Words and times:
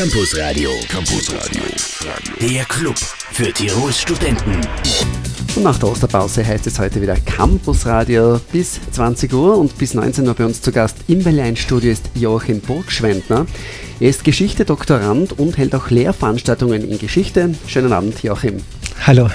Campus 0.00 0.34
Radio. 0.38 0.70
Campus 0.88 1.30
Radio. 1.30 1.62
Der 2.40 2.64
Club 2.64 2.96
für 2.96 3.52
Tirols 3.52 4.00
Studenten. 4.00 4.56
Und 5.54 5.62
nach 5.62 5.78
der 5.78 5.90
Osterpause 5.90 6.42
heißt 6.42 6.66
es 6.66 6.78
heute 6.78 7.02
wieder 7.02 7.16
Campus 7.16 7.84
Radio 7.84 8.40
bis 8.50 8.80
20 8.92 9.30
Uhr 9.34 9.58
und 9.58 9.76
bis 9.76 9.92
19 9.92 10.26
Uhr 10.26 10.32
bei 10.32 10.46
uns 10.46 10.62
zu 10.62 10.72
Gast 10.72 10.96
im 11.06 11.22
Berlin 11.22 11.54
Studio 11.54 11.90
ist 11.90 12.08
Joachim 12.14 12.62
Burgschwendner. 12.62 13.44
Er 14.00 14.08
ist 14.08 14.24
Geschichte-Doktorand 14.24 15.38
und 15.38 15.58
hält 15.58 15.74
auch 15.74 15.90
Lehrveranstaltungen 15.90 16.90
in 16.90 16.98
Geschichte. 16.98 17.54
Schönen 17.66 17.92
Abend, 17.92 18.22
Joachim. 18.22 18.62
Hallo. 19.06 19.28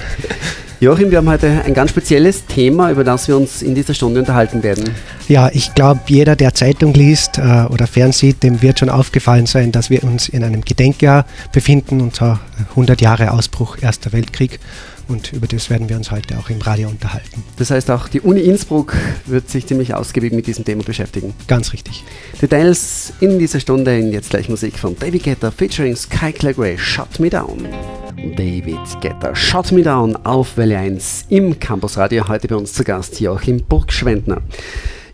Joachim, 0.78 1.10
wir 1.10 1.18
haben 1.18 1.30
heute 1.30 1.62
ein 1.64 1.72
ganz 1.72 1.88
spezielles 1.88 2.44
Thema, 2.44 2.90
über 2.90 3.02
das 3.02 3.28
wir 3.28 3.36
uns 3.38 3.62
in 3.62 3.74
dieser 3.74 3.94
Stunde 3.94 4.20
unterhalten 4.20 4.62
werden. 4.62 4.90
Ja, 5.26 5.48
ich 5.54 5.74
glaube, 5.74 6.00
jeder, 6.06 6.36
der 6.36 6.52
Zeitung 6.52 6.92
liest 6.92 7.38
äh, 7.38 7.64
oder 7.70 7.86
fernsieht, 7.86 8.42
dem 8.42 8.60
wird 8.60 8.80
schon 8.80 8.90
aufgefallen 8.90 9.46
sein, 9.46 9.72
dass 9.72 9.88
wir 9.88 10.04
uns 10.04 10.28
in 10.28 10.44
einem 10.44 10.60
Gedenkjahr 10.60 11.24
befinden, 11.50 12.02
und 12.02 12.14
zwar 12.14 12.40
100 12.70 13.00
Jahre 13.00 13.30
Ausbruch 13.30 13.78
Erster 13.80 14.12
Weltkrieg. 14.12 14.60
Und 15.08 15.32
über 15.32 15.46
das 15.46 15.70
werden 15.70 15.88
wir 15.88 15.96
uns 15.96 16.10
heute 16.10 16.36
auch 16.36 16.50
im 16.50 16.60
Radio 16.60 16.90
unterhalten. 16.90 17.42
Das 17.56 17.70
heißt, 17.70 17.90
auch 17.90 18.08
die 18.08 18.20
Uni 18.20 18.40
Innsbruck 18.40 18.94
wird 19.24 19.48
sich 19.48 19.66
ziemlich 19.66 19.94
ausgiebig 19.94 20.34
mit 20.34 20.46
diesem 20.46 20.66
Thema 20.66 20.82
beschäftigen. 20.82 21.32
Ganz 21.46 21.72
richtig. 21.72 22.04
Details 22.42 23.14
in 23.20 23.38
dieser 23.38 23.60
Stunde 23.60 23.98
in 23.98 24.12
jetzt 24.12 24.28
gleich 24.28 24.50
Musik 24.50 24.78
von 24.78 24.94
David 24.98 25.22
Guetta 25.22 25.50
featuring 25.50 25.96
Sky 25.96 26.32
Clagway, 26.32 26.76
Shut 26.76 27.18
Me 27.18 27.30
Down. 27.30 27.66
David 28.16 29.00
Getter. 29.00 29.34
Shut 29.34 29.72
Me 29.72 29.82
Down 29.82 30.16
auf 30.24 30.56
Welle 30.56 30.78
1 30.78 31.26
im 31.28 31.58
Campusradio. 31.60 32.28
Heute 32.28 32.48
bei 32.48 32.56
uns 32.56 32.72
zu 32.72 32.82
Gast 32.82 33.20
Joachim 33.20 33.62
Burgschwendner. 33.68 34.38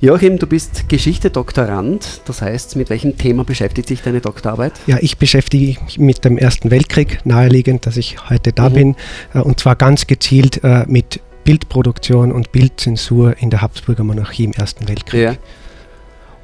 Joachim, 0.00 0.38
du 0.38 0.46
bist 0.46 0.88
Geschichte-Doktorand. 0.88 2.22
Das 2.26 2.42
heißt, 2.42 2.76
mit 2.76 2.90
welchem 2.90 3.16
Thema 3.16 3.44
beschäftigt 3.44 3.88
sich 3.88 4.02
deine 4.02 4.20
Doktorarbeit? 4.20 4.72
Ja, 4.86 4.98
ich 5.00 5.18
beschäftige 5.18 5.80
mich 5.82 5.98
mit 5.98 6.24
dem 6.24 6.38
Ersten 6.38 6.70
Weltkrieg, 6.70 7.20
naheliegend, 7.24 7.86
dass 7.86 7.96
ich 7.96 8.28
heute 8.30 8.52
da 8.52 8.68
mhm. 8.68 8.74
bin. 8.74 8.96
Äh, 9.34 9.40
und 9.40 9.58
zwar 9.58 9.76
ganz 9.76 10.06
gezielt 10.06 10.62
äh, 10.62 10.84
mit 10.86 11.20
Bildproduktion 11.44 12.30
und 12.30 12.52
Bildzensur 12.52 13.36
in 13.38 13.50
der 13.50 13.62
Habsburger 13.62 14.04
Monarchie 14.04 14.44
im 14.44 14.52
Ersten 14.52 14.88
Weltkrieg. 14.88 15.22
Ja. 15.22 15.34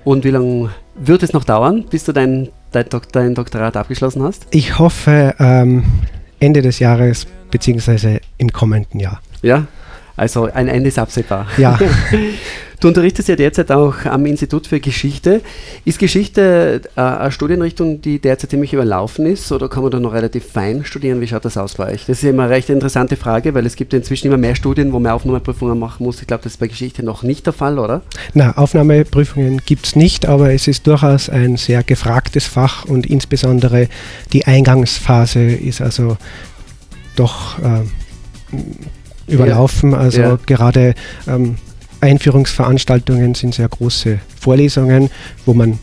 Und 0.05 0.25
wie 0.25 0.31
lange 0.31 0.70
wird 0.97 1.22
es 1.22 1.33
noch 1.33 1.45
dauern, 1.45 1.84
bis 1.89 2.05
du 2.05 2.12
dein, 2.12 2.48
dein, 2.72 2.87
dein 3.12 3.34
Doktorat 3.34 3.77
abgeschlossen 3.77 4.22
hast? 4.22 4.47
Ich 4.50 4.78
hoffe, 4.78 5.34
ähm, 5.39 5.84
Ende 6.41 6.62
des 6.62 6.78
Jahres 6.78 7.27
beziehungsweise 7.50 8.20
im 8.36 8.53
kommenden 8.53 9.00
Jahr. 9.00 9.20
Ja, 9.42 9.67
also 10.19 10.45
ein 10.45 10.69
Ende 10.69 10.89
ist 10.89 10.99
absehbar. 10.99 11.47
Ja. 11.57 11.79
Du 12.81 12.87
unterrichtest 12.87 13.29
ja 13.29 13.35
derzeit 13.35 13.73
auch 13.73 14.05
am 14.05 14.25
Institut 14.25 14.69
für 14.69 14.79
Geschichte. 14.79 15.41
Ist 15.85 15.99
Geschichte 15.99 16.83
äh, 16.95 17.01
eine 17.01 17.33
Studienrichtung, 17.33 18.01
die 18.01 18.21
derzeit 18.21 18.51
ziemlich 18.51 18.73
überlaufen 18.73 19.27
ist 19.27 19.51
oder 19.51 19.69
kann 19.69 19.83
man 19.83 19.91
da 19.91 19.99
noch 19.99 20.13
relativ 20.13 20.45
fein 20.45 20.85
studieren? 20.85 21.21
Wie 21.21 21.27
schaut 21.27 21.45
das 21.45 21.57
aus 21.57 21.75
bei 21.75 21.93
euch? 21.93 22.07
Das 22.07 22.19
ist 22.19 22.23
immer 22.23 22.45
eine 22.45 22.53
recht 22.53 22.71
interessante 22.71 23.17
Frage, 23.17 23.53
weil 23.55 23.67
es 23.67 23.75
gibt 23.75 23.95
inzwischen 23.95 24.29
immer 24.29 24.37
mehr 24.37 24.55
Studien, 24.55 24.93
wo 24.93 25.01
man 25.01 25.11
Aufnahmeprüfungen 25.11 25.77
machen 25.77 26.05
muss. 26.05 26.21
Ich 26.21 26.29
glaube, 26.29 26.45
das 26.45 26.53
ist 26.53 26.59
bei 26.59 26.69
Geschichte 26.69 27.03
noch 27.03 27.25
nicht 27.25 27.47
der 27.47 27.53
Fall, 27.53 27.81
oder? 27.81 28.03
Na, 28.35 28.57
Aufnahmeprüfungen 28.57 29.61
gibt 29.67 29.87
es 29.87 29.97
nicht, 29.97 30.27
aber 30.27 30.53
es 30.53 30.69
ist 30.69 30.87
durchaus 30.87 31.29
ein 31.29 31.57
sehr 31.57 31.83
gefragtes 31.83 32.47
Fach 32.47 32.85
und 32.85 33.07
insbesondere 33.07 33.89
die 34.33 34.47
Eingangsphase 34.47 35.41
ist 35.41 35.81
also 35.81 36.17
doch 37.17 37.59
äh, 37.59 37.83
überlaufen. 39.29 39.95
Also 39.95 40.21
ja. 40.21 40.39
gerade 40.47 40.95
ähm, 41.27 41.57
Einführungsveranstaltungen 42.01 43.34
sind 43.34 43.55
sehr 43.55 43.69
große 43.69 44.19
Vorlesungen, 44.41 45.11
wo 45.47 45.55
man 45.55 45.79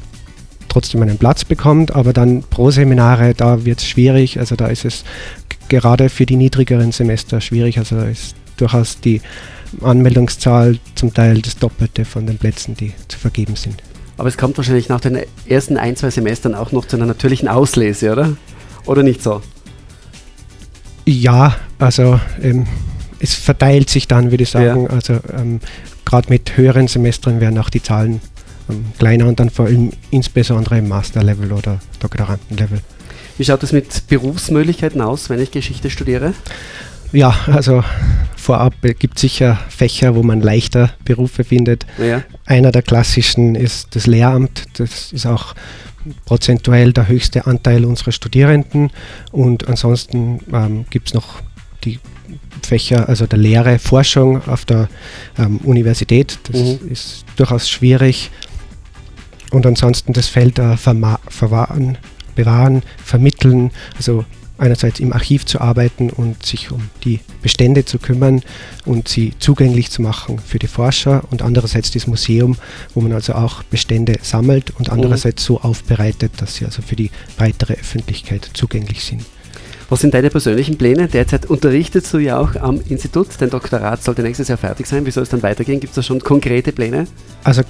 trotzdem 0.69 1.01
einen 1.01 1.17
Platz 1.17 1.45
bekommt, 1.45 1.95
aber 1.95 2.11
dann 2.11 2.43
Pro-Seminare, 2.49 3.33
da 3.33 3.65
wird 3.65 3.79
es 3.79 3.87
schwierig. 3.87 4.39
Also 4.39 4.55
da 4.55 4.67
ist 4.67 4.85
es 4.85 5.03
gerade 5.69 6.09
für 6.09 6.25
die 6.25 6.35
niedrigeren 6.35 6.91
Semester 6.91 7.41
schwierig. 7.41 7.77
Also 7.77 7.95
da 7.95 8.05
ist 8.05 8.35
durchaus 8.57 8.99
die 8.99 9.21
Anmeldungszahl 9.81 10.77
zum 10.95 11.13
Teil 11.13 11.41
das 11.41 11.57
Doppelte 11.57 12.05
von 12.05 12.25
den 12.25 12.37
Plätzen, 12.37 12.75
die 12.75 12.93
zu 13.07 13.17
vergeben 13.17 13.55
sind. 13.55 13.81
Aber 14.17 14.29
es 14.29 14.37
kommt 14.37 14.57
wahrscheinlich 14.57 14.87
nach 14.87 15.01
den 15.01 15.19
ersten 15.45 15.77
ein, 15.77 15.95
zwei 15.95 16.09
Semestern 16.09 16.55
auch 16.55 16.71
noch 16.71 16.85
zu 16.85 16.95
einer 16.95 17.05
natürlichen 17.05 17.47
Auslese, 17.47 18.11
oder? 18.11 18.37
Oder 18.85 19.03
nicht 19.03 19.21
so? 19.21 19.41
Ja, 21.05 21.55
also 21.79 22.19
ähm, 22.41 22.65
es 23.25 23.35
verteilt 23.35 23.89
sich 23.89 24.07
dann, 24.07 24.31
würde 24.31 24.43
ich 24.43 24.49
sagen. 24.49 24.83
Ja. 24.83 24.89
Also 24.89 25.19
ähm, 25.37 25.59
gerade 26.05 26.29
mit 26.29 26.55
höheren 26.57 26.87
Semestern 26.87 27.41
werden 27.41 27.57
auch 27.59 27.69
die 27.69 27.81
Zahlen 27.81 28.21
ähm, 28.69 28.85
kleiner 28.97 29.27
und 29.27 29.39
dann 29.39 29.49
vor 29.49 29.65
allem 29.65 29.91
insbesondere 30.11 30.77
im 30.77 30.87
Masterlevel 30.87 31.51
oder 31.51 31.79
Doktorandenlevel. 31.99 32.79
Wie 33.37 33.43
schaut 33.43 33.63
es 33.63 33.73
mit 33.73 34.07
Berufsmöglichkeiten 34.07 35.01
aus, 35.01 35.29
wenn 35.29 35.41
ich 35.41 35.51
Geschichte 35.51 35.89
studiere? 35.89 36.33
Ja, 37.11 37.35
also 37.47 37.83
vorab 38.35 38.73
gibt 38.99 39.17
es 39.17 39.21
sicher 39.21 39.59
Fächer, 39.69 40.15
wo 40.15 40.23
man 40.23 40.41
leichter 40.41 40.91
Berufe 41.03 41.43
findet. 41.43 41.85
Ja. 41.97 42.23
Einer 42.45 42.71
der 42.71 42.81
klassischen 42.81 43.55
ist 43.55 43.95
das 43.95 44.07
Lehramt. 44.07 44.63
Das 44.77 45.11
ist 45.11 45.25
auch 45.25 45.53
prozentuell 46.25 46.93
der 46.93 47.07
höchste 47.07 47.45
Anteil 47.45 47.85
unserer 47.85 48.11
Studierenden. 48.11 48.91
Und 49.31 49.67
ansonsten 49.67 50.39
ähm, 50.53 50.85
gibt 50.89 51.07
es 51.09 51.13
noch 51.13 51.41
die 51.83 51.99
Fächer, 52.65 53.07
also 53.09 53.25
der 53.25 53.39
Lehre, 53.39 53.79
Forschung 53.79 54.47
auf 54.47 54.65
der 54.65 54.89
ähm, 55.37 55.57
Universität. 55.63 56.39
Das 56.51 56.61
mhm. 56.61 56.79
ist 56.89 57.25
durchaus 57.35 57.69
schwierig. 57.69 58.31
Und 59.51 59.65
ansonsten 59.65 60.13
das 60.13 60.27
Feld 60.27 60.59
äh, 60.59 60.75
verwahren, 60.77 61.97
bewahren, 62.35 62.83
vermitteln, 63.03 63.71
also 63.95 64.25
einerseits 64.57 64.99
im 64.99 65.13
Archiv 65.13 65.45
zu 65.45 65.59
arbeiten 65.59 66.09
und 66.09 66.45
sich 66.45 66.71
um 66.71 66.89
die 67.03 67.19
Bestände 67.41 67.85
zu 67.85 67.99
kümmern 67.99 68.41
und 68.85 69.07
sie 69.07 69.33
zugänglich 69.39 69.91
zu 69.91 70.01
machen 70.01 70.39
für 70.39 70.59
die 70.59 70.67
Forscher 70.67 71.23
und 71.29 71.41
andererseits 71.41 71.91
das 71.91 72.07
Museum, 72.07 72.57
wo 72.93 73.01
man 73.01 73.11
also 73.11 73.33
auch 73.33 73.63
Bestände 73.63 74.17
sammelt 74.21 74.71
und 74.77 74.87
mhm. 74.87 74.93
andererseits 74.93 75.43
so 75.43 75.59
aufbereitet, 75.61 76.33
dass 76.37 76.55
sie 76.55 76.65
also 76.65 76.81
für 76.81 76.95
die 76.95 77.11
breitere 77.37 77.73
Öffentlichkeit 77.73 78.49
zugänglich 78.53 79.03
sind. 79.03 79.25
Was 79.89 80.01
sind 80.01 80.13
deine 80.13 80.29
persönlichen 80.29 80.77
Pläne? 80.77 81.07
Derzeit 81.07 81.45
unterrichtest 81.45 82.11
du 82.13 82.17
ja 82.17 82.39
auch 82.39 82.55
am 82.55 82.81
Institut. 82.89 83.27
Dein 83.37 83.49
Doktorat 83.51 84.03
sollte 84.03 84.23
nächstes 84.23 84.47
Jahr 84.47 84.57
fertig 84.57 84.87
sein. 84.87 85.05
Wie 85.05 85.11
soll 85.11 85.23
es 85.23 85.29
dann 85.29 85.43
weitergehen? 85.43 85.79
Gibt 85.79 85.91
es 85.91 85.95
da 85.95 86.03
schon 86.03 86.19
konkrete 86.19 86.71
Pläne? 86.71 87.07
Also 87.43 87.61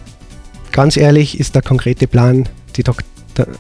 ganz 0.72 0.96
ehrlich 0.96 1.40
ist 1.40 1.56
der 1.56 1.62
konkrete 1.62 2.08
Plan, 2.08 2.48
die 2.76 2.84
Dok 2.84 2.98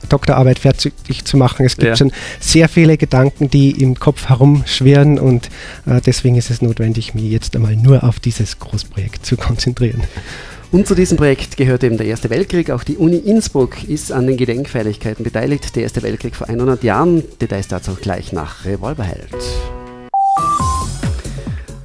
Doktorarbeit 0.07 0.59
fertig 0.59 0.93
zu 1.25 1.35
machen. 1.35 1.65
Es 1.65 1.75
gibt 1.75 1.89
ja. 1.89 1.95
schon 1.97 2.13
sehr 2.39 2.69
viele 2.69 2.95
Gedanken, 2.95 3.49
die 3.49 3.71
im 3.71 3.99
Kopf 3.99 4.29
herumschwirren 4.29 5.19
und 5.19 5.49
äh, 5.85 5.99
deswegen 5.99 6.37
ist 6.37 6.49
es 6.49 6.61
notwendig, 6.61 7.13
mich 7.13 7.25
jetzt 7.25 7.57
einmal 7.57 7.75
nur 7.75 8.05
auf 8.05 8.21
dieses 8.21 8.59
Großprojekt 8.59 9.25
zu 9.25 9.35
konzentrieren. 9.35 10.01
Und 10.71 10.87
zu 10.87 10.95
diesem 10.95 11.17
Projekt 11.17 11.57
gehört 11.57 11.83
eben 11.83 11.97
der 11.97 12.07
Erste 12.07 12.29
Weltkrieg. 12.29 12.69
Auch 12.69 12.83
die 12.83 12.97
Uni 12.97 13.17
Innsbruck 13.17 13.87
ist 13.87 14.11
an 14.11 14.27
den 14.27 14.37
Gedenkfeierlichkeiten 14.37 15.23
beteiligt. 15.23 15.75
Der 15.75 15.83
Erste 15.83 16.03
Weltkrieg 16.03 16.35
vor 16.35 16.49
100 16.49 16.83
Jahren. 16.83 17.23
Details 17.39 17.67
dazu 17.67 17.95
gleich 17.95 18.33
nach 18.33 18.65
Revolverheld. 18.65 19.33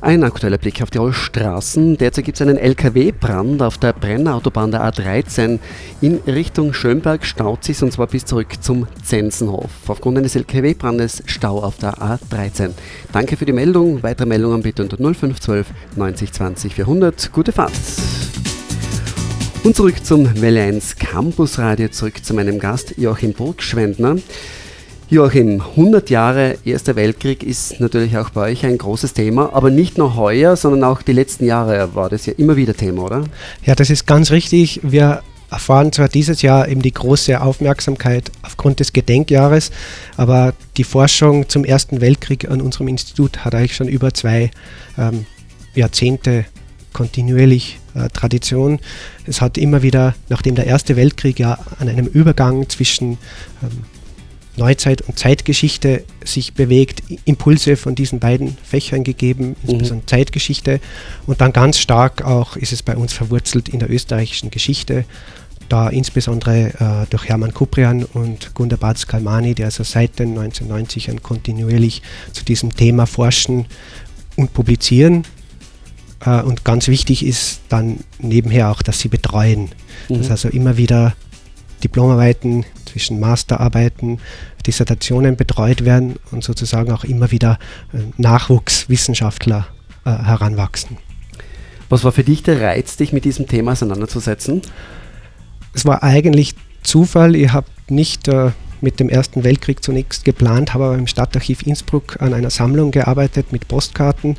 Ein 0.03 0.25
aktueller 0.25 0.57
Blick 0.57 0.81
auf 0.83 0.89
die 0.89 1.13
Straßen. 1.13 1.99
Derzeit 1.99 2.25
gibt 2.25 2.41
es 2.41 2.43
einen 2.43 2.57
LKW-Brand 2.57 3.61
auf 3.61 3.77
der 3.77 3.93
Brennautobahn 3.93 4.71
der 4.71 4.83
A13 4.83 5.59
in 6.01 6.17
Richtung 6.27 6.73
Schönberg 6.73 7.27
staut 7.27 7.65
sich 7.65 7.83
und 7.83 7.93
zwar 7.93 8.07
bis 8.07 8.25
zurück 8.25 8.49
zum 8.63 8.87
Zensenhof. 9.05 9.71
Aufgrund 9.89 10.17
eines 10.17 10.37
LKW-Brandes 10.37 11.23
Stau 11.27 11.63
auf 11.63 11.77
der 11.77 11.99
A13. 11.99 12.71
Danke 13.13 13.37
für 13.37 13.45
die 13.45 13.53
Meldung. 13.53 14.03
Weitere 14.03 14.27
Meldungen 14.27 14.63
bitte 14.63 14.83
unter 14.83 14.97
0512 14.97 15.67
90 15.97 16.33
20 16.33 16.75
400. 16.77 17.31
Gute 17.33 17.53
Fahrt. 17.53 17.73
Und 19.63 19.77
zurück 19.77 20.03
zum 20.03 20.41
Welle 20.41 20.63
1 20.63 20.97
Campus 20.97 21.59
Radio, 21.59 21.89
zurück 21.89 22.25
zu 22.25 22.33
meinem 22.33 22.59
Gast 22.59 22.95
Joachim 22.97 23.35
Burgschwendner. 23.35 24.17
Joachim, 25.11 25.61
100 25.61 26.09
Jahre 26.09 26.57
Erster 26.65 26.97
Weltkrieg 26.97 27.43
ist 27.43 27.79
natürlich 27.79 28.17
auch 28.17 28.31
bei 28.31 28.53
euch 28.53 28.65
ein 28.65 28.79
großes 28.79 29.13
Thema, 29.13 29.53
aber 29.53 29.69
nicht 29.69 29.99
nur 29.99 30.17
heuer, 30.17 30.57
sondern 30.57 30.85
auch 30.85 31.03
die 31.03 31.13
letzten 31.13 31.45
Jahre 31.45 31.95
war 31.95 32.09
das 32.09 32.25
ja 32.25 32.33
immer 32.39 32.57
wieder 32.57 32.75
Thema, 32.75 33.03
oder? 33.03 33.25
Ja, 33.63 33.75
das 33.75 33.91
ist 33.91 34.07
ganz 34.07 34.31
richtig. 34.31 34.81
Wir 34.83 35.23
erfahren 35.51 35.93
zwar 35.93 36.09
dieses 36.09 36.41
Jahr 36.41 36.67
eben 36.67 36.81
die 36.81 36.95
große 36.95 37.39
Aufmerksamkeit 37.39 38.33
aufgrund 38.41 38.81
des 38.81 38.95
Gedenkjahres, 38.95 39.73
aber 40.17 40.55
die 40.79 40.85
Forschung 40.85 41.51
zum 41.51 41.67
Ersten 41.67 42.01
Weltkrieg 42.01 42.49
an 42.49 42.63
unserem 42.63 42.89
Institut 42.89 43.45
hat 43.45 43.55
eigentlich 43.55 43.77
schon 43.77 43.89
über 43.89 44.15
zwei 44.15 44.51
ähm, 44.97 45.27
Jahrzehnte 45.75 46.47
kontinuierlich 46.95 47.79
Tradition. 48.11 48.79
Es 49.27 49.41
hat 49.41 49.59
immer 49.59 49.83
wieder, 49.83 50.15
nachdem 50.29 50.55
der 50.55 50.67
Erste 50.67 50.97
Weltkrieg 50.97 51.39
ja 51.39 51.59
an 51.79 51.89
einem 51.89 52.07
Übergang 52.07 52.69
zwischen 52.69 53.19
ähm, 53.63 53.85
Neuzeit 54.57 55.03
und 55.03 55.19
Zeitgeschichte 55.19 56.05
sich 56.25 56.55
bewegt, 56.55 57.03
Impulse 57.25 57.77
von 57.77 57.95
diesen 57.95 58.19
beiden 58.21 58.57
Fächern 58.63 59.05
gegeben, 59.05 59.57
insbesondere 59.63 60.03
mhm. 60.03 60.07
Zeitgeschichte. 60.07 60.81
Und 61.27 61.41
dann 61.41 61.53
ganz 61.53 61.79
stark 61.79 62.23
auch 62.23 62.57
ist 62.57 62.73
es 62.73 62.83
bei 62.83 62.97
uns 62.97 63.13
verwurzelt 63.13 63.69
in 63.69 63.81
der 63.81 63.91
österreichischen 63.91 64.51
Geschichte. 64.51 65.05
da 65.69 65.89
insbesondere 65.89 66.75
äh, 66.81 67.07
durch 67.11 67.29
Hermann 67.29 67.55
Kuprian 67.55 68.05
und 68.05 68.55
Gunda 68.55 68.77
Batz-Kalmani, 68.77 69.55
die 69.55 69.63
also 69.63 69.85
seit 69.85 70.19
den 70.19 70.37
1990ern 70.37 71.21
kontinuierlich 71.21 72.03
zu 72.33 72.45
diesem 72.45 72.75
Thema 72.75 73.07
forschen 73.07 73.67
und 74.37 74.53
publizieren. 74.53 75.25
Äh, 76.25 76.43
und 76.43 76.65
ganz 76.65 76.89
wichtig 76.89 77.25
ist 77.25 77.61
dann 77.69 78.01
nebenher 78.19 78.71
auch, 78.71 78.83
dass 78.83 79.01
sie 79.01 79.09
betreuen. 79.09 79.71
Mhm. 80.09 80.19
Dass 80.19 80.31
also 80.31 80.49
immer 80.49 80.77
wieder 80.77 81.15
Diplomarbeiten 81.83 82.65
zwischen 82.85 83.21
Masterarbeiten, 83.21 84.19
Dissertationen 84.67 85.37
betreut 85.37 85.85
werden 85.85 86.17
und 86.31 86.45
sozusagen 86.45 86.93
auch 86.93 87.05
immer 87.05 87.31
wieder 87.31 87.59
äh, 87.93 87.99
Nachwuchswissenschaftler 88.19 89.67
äh, 90.05 90.11
heranwachsen. 90.11 90.99
Was 91.89 92.05
war 92.05 92.13
für 92.13 92.25
dich 92.25 92.43
der 92.43 92.61
Reiz, 92.61 92.97
dich 92.97 93.13
mit 93.13 93.25
diesem 93.25 93.49
Thema 93.49 93.73
auseinanderzusetzen? 93.73 94.63
Es 95.75 95.85
war 95.87 96.03
eigentlich 96.03 96.55
Zufall. 96.83 97.35
Ich 97.35 97.53
habe 97.53 97.67
nicht 97.89 98.29
äh, 98.29 98.51
mit 98.81 99.01
dem 99.01 99.09
Ersten 99.09 99.45
Weltkrieg 99.45 99.83
zunächst 99.83 100.25
geplant, 100.25 100.75
habe 100.75 100.85
aber 100.85 100.99
im 100.99 101.07
Stadtarchiv 101.07 101.63
Innsbruck 101.63 102.21
an 102.21 102.35
einer 102.35 102.51
Sammlung 102.51 102.91
gearbeitet 102.91 103.53
mit 103.53 103.69
Postkarten 103.69 104.37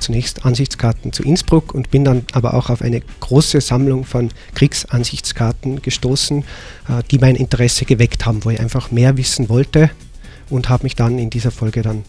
zunächst 0.00 0.44
Ansichtskarten 0.44 1.12
zu 1.12 1.22
Innsbruck 1.22 1.74
und 1.74 1.90
bin 1.90 2.04
dann 2.04 2.24
aber 2.32 2.54
auch 2.54 2.70
auf 2.70 2.82
eine 2.82 3.00
große 3.20 3.60
Sammlung 3.60 4.04
von 4.04 4.30
Kriegsansichtskarten 4.54 5.82
gestoßen, 5.82 6.44
äh, 6.88 7.02
die 7.10 7.18
mein 7.18 7.36
Interesse 7.36 7.84
geweckt 7.84 8.26
haben, 8.26 8.44
wo 8.44 8.50
ich 8.50 8.60
einfach 8.60 8.90
mehr 8.90 9.16
wissen 9.16 9.48
wollte 9.48 9.90
und 10.48 10.68
habe 10.68 10.84
mich 10.84 10.96
dann 10.96 11.18
in 11.18 11.30
dieser 11.30 11.50
Folge 11.50 11.82
dann 11.82 12.04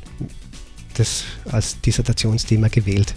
das 0.96 1.24
als 1.52 1.80
Dissertationsthema 1.82 2.68
gewählt. 2.68 3.14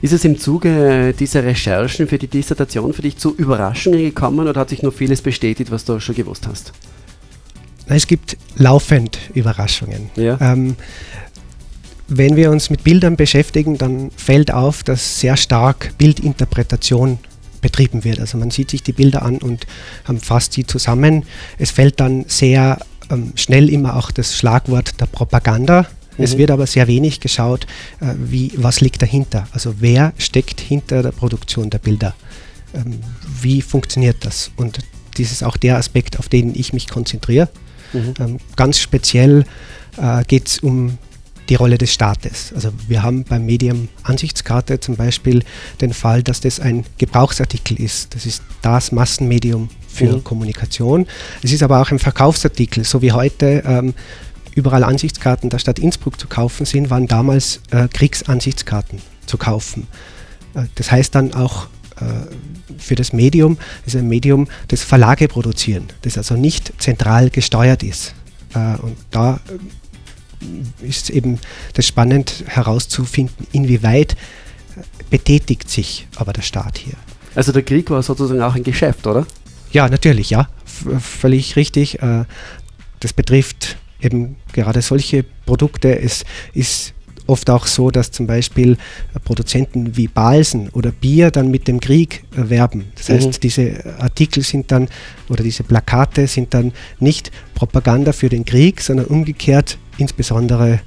Ist 0.00 0.12
es 0.12 0.24
im 0.24 0.38
Zuge 0.38 1.12
dieser 1.18 1.42
Recherchen 1.42 2.06
für 2.06 2.18
die 2.18 2.28
Dissertation 2.28 2.92
für 2.92 3.02
dich 3.02 3.16
zu 3.16 3.34
Überraschungen 3.34 3.98
gekommen 3.98 4.46
oder 4.46 4.60
hat 4.60 4.68
sich 4.68 4.82
nur 4.82 4.92
vieles 4.92 5.22
bestätigt, 5.22 5.70
was 5.70 5.84
du 5.84 5.98
schon 5.98 6.14
gewusst 6.14 6.46
hast? 6.46 6.72
Es 7.86 8.06
gibt 8.06 8.36
laufend 8.56 9.18
Überraschungen. 9.34 10.10
Ja. 10.14 10.38
Ähm, 10.40 10.76
wenn 12.08 12.36
wir 12.36 12.50
uns 12.50 12.70
mit 12.70 12.84
Bildern 12.84 13.16
beschäftigen, 13.16 13.76
dann 13.76 14.10
fällt 14.16 14.52
auf, 14.52 14.82
dass 14.82 15.20
sehr 15.20 15.36
stark 15.36 15.92
Bildinterpretation 15.98 17.18
betrieben 17.60 18.04
wird. 18.04 18.20
Also 18.20 18.38
man 18.38 18.50
sieht 18.50 18.70
sich 18.70 18.82
die 18.82 18.92
Bilder 18.92 19.22
an 19.22 19.38
und 19.38 19.66
ähm, 20.08 20.18
fasst 20.18 20.54
sie 20.54 20.64
zusammen. 20.66 21.24
Es 21.58 21.70
fällt 21.70 22.00
dann 22.00 22.24
sehr 22.28 22.78
ähm, 23.10 23.32
schnell 23.34 23.68
immer 23.68 23.96
auch 23.96 24.10
das 24.10 24.36
Schlagwort 24.36 25.00
der 25.00 25.06
Propaganda. 25.06 25.86
Mhm. 26.16 26.24
Es 26.24 26.38
wird 26.38 26.50
aber 26.50 26.66
sehr 26.66 26.86
wenig 26.86 27.20
geschaut, 27.20 27.66
äh, 28.00 28.14
wie, 28.16 28.52
was 28.56 28.80
liegt 28.80 29.02
dahinter. 29.02 29.46
Also 29.52 29.74
wer 29.80 30.12
steckt 30.18 30.60
hinter 30.60 31.02
der 31.02 31.12
Produktion 31.12 31.68
der 31.68 31.78
Bilder? 31.78 32.14
Ähm, 32.74 33.00
wie 33.40 33.60
funktioniert 33.60 34.24
das? 34.24 34.50
Und 34.56 34.78
dies 35.16 35.32
ist 35.32 35.42
auch 35.42 35.56
der 35.56 35.76
Aspekt, 35.76 36.18
auf 36.18 36.28
den 36.28 36.54
ich 36.54 36.72
mich 36.72 36.88
konzentriere. 36.88 37.48
Mhm. 37.92 38.14
Ähm, 38.18 38.36
ganz 38.56 38.78
speziell 38.78 39.44
äh, 39.96 40.24
geht 40.24 40.48
es 40.48 40.58
um 40.60 40.98
die 41.48 41.54
Rolle 41.54 41.78
des 41.78 41.92
Staates. 41.92 42.52
Also 42.54 42.70
wir 42.88 43.02
haben 43.02 43.24
beim 43.24 43.46
Medium 43.46 43.88
Ansichtskarte 44.02 44.80
zum 44.80 44.96
Beispiel 44.96 45.42
den 45.80 45.92
Fall, 45.92 46.22
dass 46.22 46.40
das 46.40 46.60
ein 46.60 46.84
Gebrauchsartikel 46.98 47.80
ist. 47.80 48.14
Das 48.14 48.26
ist 48.26 48.42
das 48.62 48.92
Massenmedium 48.92 49.70
für 49.88 50.16
mhm. 50.16 50.24
Kommunikation. 50.24 51.06
Es 51.42 51.52
ist 51.52 51.62
aber 51.62 51.80
auch 51.80 51.90
ein 51.90 51.98
Verkaufsartikel, 51.98 52.84
so 52.84 53.02
wie 53.02 53.12
heute 53.12 53.62
ähm, 53.66 53.94
überall 54.54 54.84
Ansichtskarten 54.84 55.50
der 55.50 55.58
Stadt 55.58 55.78
Innsbruck 55.78 56.20
zu 56.20 56.28
kaufen 56.28 56.66
sind, 56.66 56.90
waren 56.90 57.06
damals 57.06 57.60
äh, 57.70 57.88
Kriegsansichtskarten 57.88 59.00
zu 59.26 59.38
kaufen. 59.38 59.86
Äh, 60.54 60.64
das 60.74 60.90
heißt 60.90 61.14
dann 61.14 61.32
auch 61.34 61.68
äh, 61.96 62.04
für 62.78 62.94
das 62.94 63.12
Medium, 63.12 63.58
ist 63.86 63.96
ein 63.96 64.08
Medium, 64.08 64.48
das 64.68 64.82
Verlage 64.82 65.28
produzieren, 65.28 65.86
das 66.02 66.18
also 66.18 66.34
nicht 66.34 66.72
zentral 66.78 67.30
gesteuert 67.30 67.82
ist. 67.82 68.14
Äh, 68.54 68.76
und 68.82 68.96
da 69.10 69.40
ist 70.82 71.10
eben 71.10 71.38
das 71.74 71.86
spannend 71.86 72.44
herauszufinden, 72.46 73.46
inwieweit 73.52 74.16
betätigt 75.10 75.70
sich 75.70 76.06
aber 76.16 76.32
der 76.32 76.42
Staat 76.42 76.78
hier. 76.78 76.94
Also 77.34 77.52
der 77.52 77.62
Krieg 77.62 77.90
war 77.90 78.02
sozusagen 78.02 78.40
auch 78.42 78.54
ein 78.54 78.62
Geschäft, 78.62 79.06
oder? 79.06 79.26
Ja, 79.72 79.88
natürlich, 79.88 80.30
ja. 80.30 80.48
V 80.64 80.98
völlig 80.98 81.56
richtig. 81.56 82.00
Äh, 82.02 82.24
das 83.00 83.12
betrifft 83.12 83.76
eben 84.00 84.36
gerade 84.52 84.82
solche 84.82 85.24
Produkte. 85.44 86.00
Es 86.00 86.24
ist 86.52 86.94
oft 87.26 87.50
auch 87.50 87.66
so, 87.66 87.90
dass 87.90 88.10
zum 88.10 88.26
Beispiel 88.26 88.76
Produzenten 89.24 89.96
wie 89.96 90.08
Balsen 90.08 90.70
oder 90.70 90.90
Bier 90.90 91.30
dann 91.30 91.50
mit 91.50 91.68
dem 91.68 91.78
Krieg 91.78 92.24
werben. 92.30 92.86
Das 92.96 93.10
heißt, 93.10 93.26
mhm. 93.26 93.40
diese 93.42 93.96
Artikel 93.98 94.42
sind 94.42 94.72
dann 94.72 94.88
oder 95.28 95.42
diese 95.42 95.62
Plakate 95.62 96.26
sind 96.26 96.54
dann 96.54 96.72
nicht 96.98 97.30
Propaganda 97.54 98.12
für 98.12 98.28
den 98.28 98.44
Krieg, 98.44 98.80
sondern 98.80 99.06
umgekehrt 99.06 99.78
insbesondere 99.98 100.80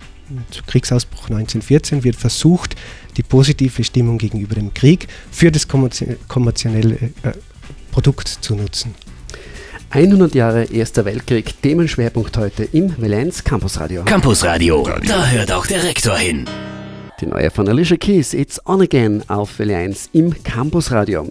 zu 0.50 0.64
Kriegsausbruch 0.64 1.30
1914 1.30 2.04
wird 2.04 2.16
versucht, 2.16 2.76
die 3.18 3.24
positive 3.24 3.84
Stimmung 3.84 4.18
gegenüber 4.18 4.56
dem 4.56 4.74
Krieg 4.74 5.08
für 5.32 5.52
das 5.52 5.68
kommerzielle 5.68 6.96
äh, 6.96 7.10
Produkt 7.92 8.28
zu 8.28 8.56
nutzen. 8.56 8.96
100 9.90 10.34
Jahre 10.34 10.64
Erster 10.64 11.04
Weltkrieg, 11.04 11.62
Themenschwerpunkt 11.62 12.38
heute 12.38 12.64
im 12.64 12.96
Valenz 12.98 13.44
Campusradio. 13.44 14.06
Campusradio, 14.06 14.88
da 15.06 15.28
hört 15.28 15.52
auch 15.52 15.66
der 15.66 15.84
Rektor 15.84 16.16
hin. 16.16 16.46
Die 17.20 17.26
neue 17.26 17.52
von 17.52 17.68
Alicia 17.68 17.98
Keys, 17.98 18.34
It's 18.34 18.66
On 18.66 18.82
Again 18.82 19.22
auf 19.28 19.60
Valenz 19.60 20.10
im 20.14 20.34
Campusradio. 20.44 21.30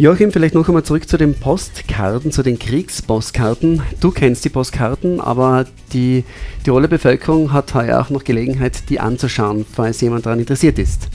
Joachim, 0.00 0.30
vielleicht 0.30 0.54
noch 0.54 0.68
einmal 0.68 0.84
zurück 0.84 1.08
zu 1.08 1.16
den 1.16 1.34
Postkarten, 1.34 2.30
zu 2.30 2.44
den 2.44 2.56
Kriegspostkarten. 2.56 3.82
Du 3.98 4.12
kennst 4.12 4.44
die 4.44 4.48
Postkarten, 4.48 5.20
aber 5.20 5.66
die 5.92 6.22
Tiroler 6.62 6.86
Bevölkerung 6.86 7.52
hat 7.52 7.74
heuer 7.74 8.00
auch 8.00 8.08
noch 8.08 8.22
Gelegenheit, 8.22 8.90
die 8.90 9.00
anzuschauen, 9.00 9.66
falls 9.68 10.00
jemand 10.00 10.24
daran 10.24 10.38
interessiert 10.38 10.78
ist. 10.78 11.08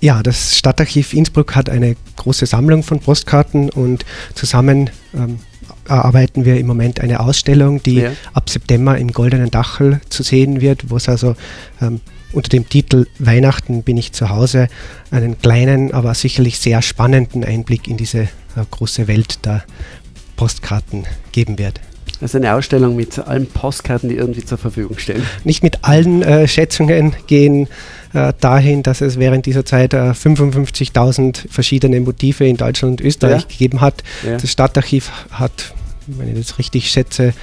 Ja, 0.00 0.22
das 0.22 0.56
Stadtarchiv 0.56 1.14
Innsbruck 1.14 1.56
hat 1.56 1.68
eine 1.68 1.96
große 2.14 2.46
Sammlung 2.46 2.84
von 2.84 3.00
Postkarten 3.00 3.70
und 3.70 4.04
zusammen 4.36 4.88
ähm, 5.12 5.40
erarbeiten 5.88 6.44
wir 6.44 6.60
im 6.60 6.68
Moment 6.68 7.00
eine 7.00 7.18
Ausstellung, 7.18 7.82
die 7.82 8.02
ja. 8.02 8.12
ab 8.34 8.48
September 8.48 8.96
im 8.96 9.10
Goldenen 9.10 9.50
Dachel 9.50 10.00
zu 10.10 10.22
sehen 10.22 10.60
wird, 10.60 10.90
wo 10.90 10.96
es 10.96 11.08
also 11.08 11.34
ähm, 11.82 12.00
unter 12.32 12.48
dem 12.48 12.68
Titel 12.68 13.06
Weihnachten 13.18 13.82
bin 13.82 13.96
ich 13.96 14.12
zu 14.12 14.30
Hause 14.30 14.68
einen 15.10 15.38
kleinen, 15.40 15.92
aber 15.92 16.14
sicherlich 16.14 16.58
sehr 16.58 16.82
spannenden 16.82 17.44
Einblick 17.44 17.88
in 17.88 17.96
diese 17.96 18.22
äh, 18.22 18.28
große 18.70 19.08
Welt 19.08 19.44
der 19.44 19.64
Postkarten 20.36 21.04
geben 21.32 21.58
wird. 21.58 21.80
Also 22.20 22.38
eine 22.38 22.54
Ausstellung 22.54 22.96
mit 22.96 23.18
allen 23.18 23.46
Postkarten, 23.46 24.08
die 24.08 24.16
irgendwie 24.16 24.44
zur 24.44 24.56
Verfügung 24.56 24.98
stehen. 24.98 25.22
Nicht 25.44 25.62
mit 25.62 25.84
allen 25.84 26.22
äh, 26.22 26.48
Schätzungen 26.48 27.14
gehen 27.26 27.68
äh, 28.14 28.32
dahin, 28.40 28.82
dass 28.82 29.02
es 29.02 29.18
während 29.18 29.44
dieser 29.44 29.66
Zeit 29.66 29.92
äh, 29.92 30.12
55.000 30.12 31.50
verschiedene 31.50 32.00
Motive 32.00 32.46
in 32.46 32.56
Deutschland 32.56 33.00
und 33.00 33.06
Österreich 33.06 33.42
ja. 33.42 33.48
gegeben 33.48 33.80
hat. 33.82 34.02
Ja. 34.24 34.38
Das 34.38 34.50
Stadtarchiv 34.50 35.10
hat, 35.30 35.74
wenn 36.06 36.28
ich 36.28 36.46
das 36.46 36.58
richtig 36.58 36.90
schätze, 36.90 37.34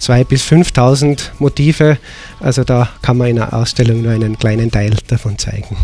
2.000 0.00 0.24
bis 0.24 0.42
5.000 0.44 1.20
Motive. 1.38 1.98
Also 2.40 2.64
da 2.64 2.88
kann 3.02 3.16
man 3.16 3.28
in 3.28 3.40
einer 3.40 3.52
Ausstellung 3.54 4.02
nur 4.02 4.12
einen 4.12 4.38
kleinen 4.38 4.70
Teil 4.70 4.94
davon 5.08 5.38
zeigen. 5.38 5.76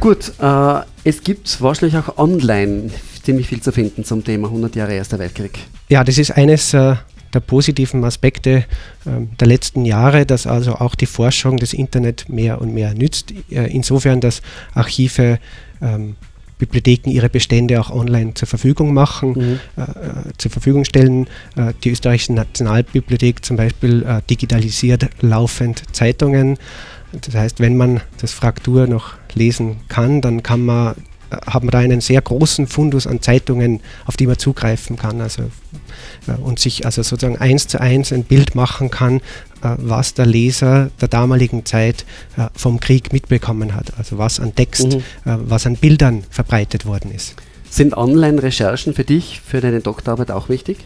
Gut, 0.00 0.32
äh, 0.40 0.80
es 1.04 1.22
gibt 1.22 1.60
wahrscheinlich 1.60 1.96
auch 1.96 2.18
online 2.18 2.90
ziemlich 3.22 3.48
viel 3.48 3.60
zu 3.60 3.72
finden 3.72 4.04
zum 4.04 4.22
Thema 4.22 4.48
100 4.48 4.76
Jahre 4.76 4.94
Erster 4.94 5.18
Weltkrieg. 5.18 5.58
Ja, 5.88 6.04
das 6.04 6.18
ist 6.18 6.30
eines 6.32 6.74
äh, 6.74 6.96
der 7.32 7.40
positiven 7.40 8.04
Aspekte 8.04 8.50
äh, 8.50 8.64
der 9.40 9.46
letzten 9.46 9.84
Jahre, 9.84 10.26
dass 10.26 10.46
also 10.46 10.74
auch 10.76 10.94
die 10.94 11.06
Forschung 11.06 11.56
des 11.56 11.72
Internet 11.72 12.28
mehr 12.28 12.60
und 12.60 12.72
mehr 12.74 12.94
nützt. 12.94 13.32
Äh, 13.50 13.66
insofern, 13.66 14.20
dass 14.20 14.42
Archive 14.74 15.38
ähm, 15.80 16.16
Bibliotheken 16.58 17.10
ihre 17.10 17.28
Bestände 17.28 17.80
auch 17.80 17.90
online 17.90 18.34
zur 18.34 18.48
Verfügung 18.48 18.94
machen, 18.94 19.32
mhm. 19.32 19.60
äh, 19.76 19.82
äh, 19.82 19.86
zur 20.38 20.50
Verfügung 20.50 20.84
stellen. 20.84 21.26
Äh, 21.56 21.74
die 21.84 21.90
österreichische 21.90 22.32
Nationalbibliothek 22.32 23.44
zum 23.44 23.56
Beispiel 23.56 24.02
äh, 24.02 24.22
digitalisiert 24.28 25.08
laufend 25.20 25.82
Zeitungen. 25.92 26.58
Das 27.12 27.34
heißt, 27.34 27.60
wenn 27.60 27.76
man 27.76 28.00
das 28.20 28.32
Fraktur 28.32 28.86
noch 28.86 29.14
lesen 29.34 29.76
kann, 29.88 30.20
dann 30.20 30.42
kann 30.42 30.64
man 30.64 30.94
haben 31.30 31.70
da 31.70 31.78
einen 31.78 32.00
sehr 32.00 32.20
großen 32.20 32.66
Fundus 32.66 33.06
an 33.06 33.20
Zeitungen, 33.20 33.80
auf 34.06 34.16
die 34.16 34.26
man 34.26 34.38
zugreifen 34.38 34.96
kann 34.96 35.20
also, 35.20 35.42
äh, 36.26 36.32
und 36.40 36.58
sich 36.58 36.84
also 36.84 37.02
sozusagen 37.02 37.38
eins 37.38 37.66
zu 37.66 37.80
eins 37.80 38.12
ein 38.12 38.24
Bild 38.24 38.54
machen 38.54 38.90
kann, 38.90 39.18
äh, 39.62 39.74
was 39.78 40.14
der 40.14 40.26
Leser 40.26 40.90
der 41.00 41.08
damaligen 41.08 41.64
Zeit 41.64 42.04
äh, 42.36 42.46
vom 42.54 42.80
Krieg 42.80 43.12
mitbekommen 43.12 43.74
hat, 43.74 43.92
also 43.98 44.18
was 44.18 44.40
an 44.40 44.54
Text, 44.54 44.94
mhm. 44.94 45.02
was 45.24 45.66
an 45.66 45.76
Bildern 45.76 46.24
verbreitet 46.30 46.86
worden 46.86 47.12
ist. 47.12 47.34
Sind 47.68 47.96
Online-Recherchen 47.96 48.94
für 48.94 49.04
dich, 49.04 49.40
für 49.44 49.60
deine 49.60 49.80
Doktorarbeit 49.80 50.30
auch 50.30 50.48
wichtig? 50.48 50.78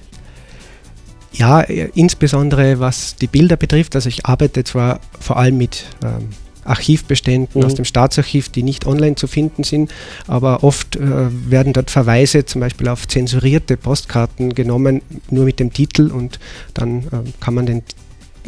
Ja, 1.32 1.60
insbesondere 1.60 2.80
was 2.80 3.14
die 3.14 3.28
Bilder 3.28 3.56
betrifft. 3.56 3.94
Also 3.94 4.08
ich 4.08 4.26
arbeite 4.26 4.64
zwar 4.64 5.00
vor 5.20 5.36
allem 5.36 5.58
mit 5.58 5.84
ähm, 6.02 6.30
Archivbeständen 6.70 7.60
mhm. 7.60 7.66
aus 7.66 7.74
dem 7.74 7.84
Staatsarchiv, 7.84 8.48
die 8.48 8.62
nicht 8.62 8.86
online 8.86 9.16
zu 9.16 9.26
finden 9.26 9.64
sind, 9.64 9.92
aber 10.26 10.64
oft 10.64 10.96
äh, 10.96 11.00
werden 11.50 11.72
dort 11.72 11.90
Verweise 11.90 12.44
zum 12.44 12.60
Beispiel 12.60 12.88
auf 12.88 13.06
zensurierte 13.06 13.76
Postkarten 13.76 14.54
genommen, 14.54 15.02
nur 15.30 15.44
mit 15.44 15.60
dem 15.60 15.72
Titel 15.72 16.10
und 16.10 16.38
dann 16.74 17.00
äh, 17.00 17.30
kann 17.40 17.54
man 17.54 17.66
den 17.66 17.82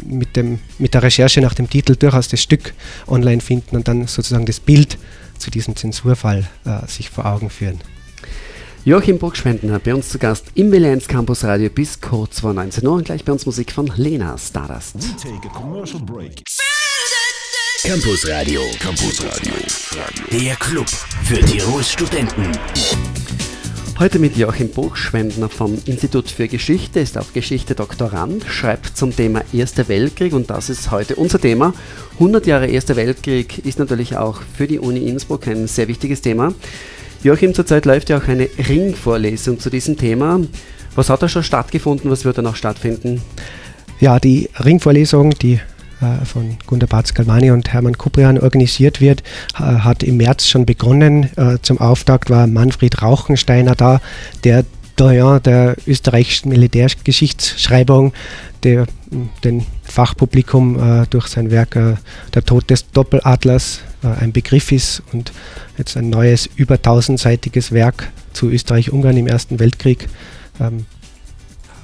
mit, 0.05 0.35
dem, 0.35 0.59
mit 0.79 0.93
der 0.93 1.03
Recherche 1.03 1.41
nach 1.41 1.53
dem 1.53 1.69
Titel 1.69 1.95
durchaus 1.95 2.27
das 2.27 2.41
Stück 2.41 2.73
online 3.07 3.41
finden 3.41 3.75
und 3.75 3.87
dann 3.87 4.07
sozusagen 4.07 4.45
das 4.45 4.59
Bild 4.59 4.97
zu 5.37 5.51
diesem 5.51 5.75
Zensurfall 5.75 6.49
äh, 6.65 6.87
sich 6.87 7.09
vor 7.09 7.25
Augen 7.25 7.49
führen. 7.49 7.79
Joachim 8.85 9.17
Burgschwendner 9.17 9.79
bei 9.79 9.95
uns 9.95 10.09
zu 10.09 10.19
Gast 10.19 10.47
im 10.55 10.69
Williams 10.71 11.07
Campus 11.07 11.45
Radio 11.45 11.69
bis 11.69 12.01
kurz 12.01 12.41
vor 12.41 12.53
19 12.53 12.85
Uhr 12.85 12.95
und 12.95 13.05
gleich 13.05 13.23
bei 13.23 13.31
uns 13.31 13.45
Musik 13.45 13.71
von 13.71 13.89
Lena 13.95 14.37
Stardust. 14.37 14.97
Campus 17.85 18.25
Radio, 18.29 18.61
Campus 18.79 19.21
Radio, 19.25 19.53
der 20.31 20.55
Club 20.55 20.87
für 21.25 21.39
Tirols 21.39 21.91
Studenten. 21.91 22.49
Heute 23.99 24.19
mit 24.19 24.37
Joachim 24.37 24.69
Burgschwendner 24.69 25.49
vom 25.49 25.77
Institut 25.85 26.29
für 26.29 26.47
Geschichte, 26.47 27.01
ist 27.01 27.17
auch 27.17 27.33
Geschichte-Doktorand, 27.33 28.45
schreibt 28.45 28.95
zum 28.95 29.13
Thema 29.13 29.41
Erster 29.51 29.89
Weltkrieg 29.89 30.31
und 30.31 30.49
das 30.49 30.69
ist 30.69 30.91
heute 30.91 31.17
unser 31.17 31.41
Thema. 31.41 31.73
100 32.13 32.47
Jahre 32.47 32.67
Erster 32.67 32.95
Weltkrieg 32.95 33.65
ist 33.65 33.79
natürlich 33.79 34.15
auch 34.15 34.39
für 34.57 34.67
die 34.67 34.79
Uni 34.79 35.05
Innsbruck 35.09 35.45
ein 35.49 35.67
sehr 35.67 35.89
wichtiges 35.89 36.21
Thema. 36.21 36.53
Joachim, 37.21 37.53
zurzeit 37.53 37.85
läuft 37.85 38.07
ja 38.07 38.17
auch 38.17 38.29
eine 38.29 38.47
Ringvorlesung 38.69 39.59
zu 39.59 39.69
diesem 39.69 39.97
Thema. 39.97 40.39
Was 40.95 41.09
hat 41.09 41.21
da 41.21 41.27
schon 41.27 41.43
stattgefunden, 41.43 42.09
was 42.09 42.23
wird 42.23 42.37
da 42.37 42.41
noch 42.41 42.55
stattfinden? 42.55 43.21
Ja, 43.99 44.21
die 44.21 44.49
Ringvorlesung, 44.63 45.31
die 45.31 45.59
von 46.25 46.57
Gunda 46.67 46.85
Batz-Galmani 46.85 47.51
und 47.51 47.71
Hermann 47.71 47.97
Kuprian 47.97 48.39
organisiert 48.39 49.01
wird, 49.01 49.23
äh, 49.55 49.61
hat 49.61 50.03
im 50.03 50.17
März 50.17 50.47
schon 50.47 50.65
begonnen. 50.65 51.29
Äh, 51.35 51.57
zum 51.61 51.79
Auftakt 51.79 52.29
war 52.29 52.47
Manfred 52.47 53.01
Rauchensteiner 53.01 53.75
da, 53.75 54.01
der 54.43 54.65
Doyen 54.95 55.41
der 55.41 55.75
österreichischen 55.87 56.49
Militärgeschichtsschreibung, 56.49 58.13
der 58.61 58.85
den 59.43 59.65
Fachpublikum 59.81 61.07
durch 61.09 61.27
sein 61.27 61.49
Werk 61.49 61.71
Der 61.71 62.45
Tod 62.45 62.69
des 62.69 62.91
Doppeladlers 62.91 63.79
ein 64.03 64.31
Begriff 64.31 64.71
ist 64.71 65.01
und 65.11 65.31
jetzt 65.79 65.97
ein 65.97 66.11
neues, 66.11 66.47
über 66.57 66.79
tausendseitiges 66.79 67.71
Werk 67.71 68.11
zu 68.33 68.51
Österreich-Ungarn 68.51 69.17
im 69.17 69.25
Ersten 69.25 69.59
Weltkrieg 69.59 70.07
ähm, 70.59 70.85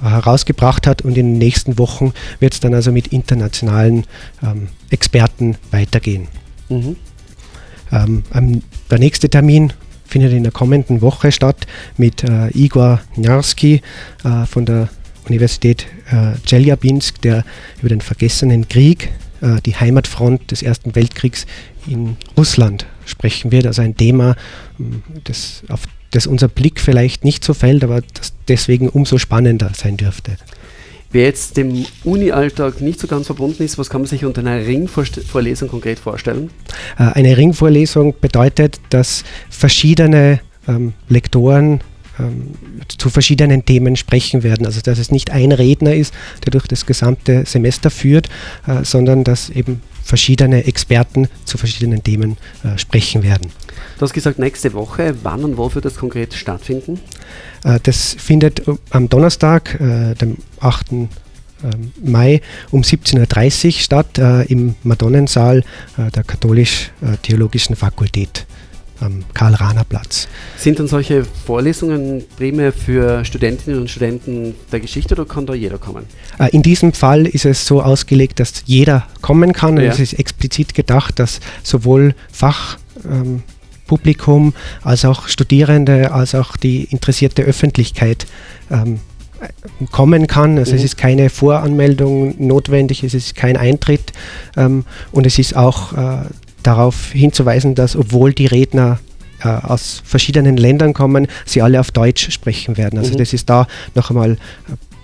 herausgebracht 0.02 0.86
hat 0.86 1.02
und 1.02 1.10
in 1.16 1.26
den 1.26 1.38
nächsten 1.38 1.78
Wochen 1.78 2.12
wird 2.38 2.54
es 2.54 2.60
dann 2.60 2.74
also 2.74 2.92
mit 2.92 3.08
internationalen 3.08 4.04
ähm, 4.42 4.68
Experten 4.90 5.56
weitergehen. 5.70 6.28
Mhm. 6.68 6.96
Ähm, 7.92 8.22
der 8.90 8.98
nächste 8.98 9.28
Termin 9.28 9.72
findet 10.06 10.32
in 10.32 10.42
der 10.42 10.52
kommenden 10.52 11.02
Woche 11.02 11.32
statt 11.32 11.66
mit 11.96 12.24
äh, 12.24 12.48
Igor 12.48 13.00
Njarski 13.16 13.80
äh, 14.24 14.46
von 14.46 14.66
der 14.66 14.88
Universität 15.28 15.86
äh, 16.10 16.32
Chelyabinsk, 16.46 17.20
der 17.22 17.44
über 17.80 17.88
den 17.88 18.00
vergessenen 18.00 18.68
Krieg, 18.68 19.12
äh, 19.40 19.60
die 19.64 19.76
Heimatfront 19.76 20.50
des 20.50 20.62
Ersten 20.62 20.94
Weltkriegs 20.94 21.46
in 21.86 22.16
Russland 22.36 22.86
sprechen 23.06 23.52
wird. 23.52 23.66
Also 23.66 23.82
ein 23.82 23.96
Thema, 23.96 24.34
ähm, 24.78 25.02
das 25.24 25.62
auf 25.68 25.82
dass 26.10 26.26
unser 26.26 26.48
Blick 26.48 26.80
vielleicht 26.80 27.24
nicht 27.24 27.44
so 27.44 27.54
fällt, 27.54 27.84
aber 27.84 28.02
das 28.14 28.32
deswegen 28.48 28.88
umso 28.88 29.18
spannender 29.18 29.70
sein 29.74 29.96
dürfte. 29.96 30.36
Wer 31.12 31.24
jetzt 31.24 31.56
dem 31.56 31.86
Uni-Alltag 32.04 32.80
nicht 32.80 33.00
so 33.00 33.08
ganz 33.08 33.26
verbunden 33.26 33.64
ist, 33.64 33.78
was 33.78 33.90
kann 33.90 34.02
man 34.02 34.08
sich 34.08 34.24
unter 34.24 34.42
einer 34.42 34.64
Ringvorlesung 34.64 35.68
konkret 35.68 35.98
vorstellen? 35.98 36.50
Äh, 36.98 37.04
eine 37.14 37.36
Ringvorlesung 37.36 38.14
bedeutet, 38.20 38.80
dass 38.90 39.24
verschiedene 39.48 40.40
ähm, 40.68 40.92
Lektoren 41.08 41.80
ähm, 42.20 42.50
zu 42.96 43.10
verschiedenen 43.10 43.64
Themen 43.64 43.96
sprechen 43.96 44.44
werden. 44.44 44.66
Also 44.66 44.80
dass 44.82 44.98
es 44.98 45.10
nicht 45.10 45.30
ein 45.30 45.50
Redner 45.50 45.94
ist, 45.94 46.14
der 46.44 46.52
durch 46.52 46.68
das 46.68 46.86
gesamte 46.86 47.44
Semester 47.44 47.90
führt, 47.90 48.28
äh, 48.68 48.84
sondern 48.84 49.24
dass 49.24 49.50
eben 49.50 49.82
verschiedene 50.04 50.64
Experten 50.64 51.28
zu 51.44 51.58
verschiedenen 51.58 52.04
Themen 52.04 52.36
äh, 52.62 52.78
sprechen 52.78 53.22
werden. 53.24 53.50
Du 54.00 54.04
hast 54.04 54.14
gesagt, 54.14 54.38
nächste 54.38 54.72
Woche. 54.72 55.14
Wann 55.24 55.44
und 55.44 55.58
wo 55.58 55.74
wird 55.74 55.84
das 55.84 55.96
konkret 55.96 56.32
stattfinden? 56.32 56.98
Äh, 57.64 57.80
das 57.82 58.16
findet 58.18 58.62
am 58.88 59.10
Donnerstag, 59.10 59.78
äh, 59.78 60.14
dem 60.14 60.38
8. 60.58 60.92
Ähm, 60.92 61.10
Mai 62.02 62.40
um 62.70 62.80
17.30 62.80 63.66
Uhr 63.66 63.72
statt 63.72 64.16
äh, 64.16 64.44
im 64.44 64.74
Madonnensaal 64.84 65.58
äh, 65.98 66.10
der 66.12 66.24
Katholisch-Theologischen 66.24 67.76
Fakultät 67.76 68.46
am 69.00 69.22
Karl-Rahner-Platz. 69.34 70.28
Sind 70.56 70.78
dann 70.78 70.88
solche 70.88 71.26
Vorlesungen 71.44 72.24
primär 72.38 72.72
für 72.72 73.22
Studentinnen 73.26 73.82
und 73.82 73.90
Studenten 73.90 74.54
der 74.72 74.80
Geschichte 74.80 75.12
oder 75.14 75.26
kann 75.26 75.44
da 75.44 75.52
jeder 75.52 75.76
kommen? 75.76 76.06
Äh, 76.38 76.48
in 76.52 76.62
diesem 76.62 76.94
Fall 76.94 77.26
ist 77.26 77.44
es 77.44 77.66
so 77.66 77.82
ausgelegt, 77.82 78.40
dass 78.40 78.62
jeder 78.64 79.06
kommen 79.20 79.52
kann. 79.52 79.76
Ja. 79.76 79.92
Es 79.92 80.00
ist 80.00 80.14
explizit 80.14 80.72
gedacht, 80.72 81.18
dass 81.18 81.40
sowohl 81.62 82.14
Fachpublikum 82.32 83.26
ähm, 83.26 83.42
als 84.82 85.04
auch 85.04 85.28
Studierende, 85.28 86.12
als 86.12 86.34
auch 86.34 86.56
die 86.56 86.84
interessierte 86.84 87.42
Öffentlichkeit 87.42 88.26
ähm, 88.70 89.00
kommen 89.90 90.26
kann. 90.26 90.58
Also 90.58 90.72
mhm. 90.72 90.78
es 90.78 90.84
ist 90.84 90.98
keine 90.98 91.30
Voranmeldung 91.30 92.34
notwendig, 92.38 93.02
es 93.02 93.14
ist 93.14 93.34
kein 93.34 93.56
Eintritt 93.56 94.12
ähm, 94.56 94.84
und 95.12 95.26
es 95.26 95.38
ist 95.38 95.56
auch 95.56 95.92
äh, 95.92 96.26
darauf 96.62 97.12
hinzuweisen, 97.12 97.74
dass 97.74 97.96
obwohl 97.96 98.32
die 98.32 98.46
Redner 98.46 98.98
äh, 99.42 99.48
aus 99.48 100.02
verschiedenen 100.04 100.56
Ländern 100.56 100.92
kommen, 100.92 101.26
sie 101.46 101.62
alle 101.62 101.80
auf 101.80 101.90
Deutsch 101.90 102.30
sprechen 102.30 102.76
werden. 102.76 102.98
Also 102.98 103.14
mhm. 103.14 103.18
das 103.18 103.32
ist 103.32 103.48
da 103.48 103.66
noch 103.94 104.10
einmal 104.10 104.32
äh, 104.32 104.36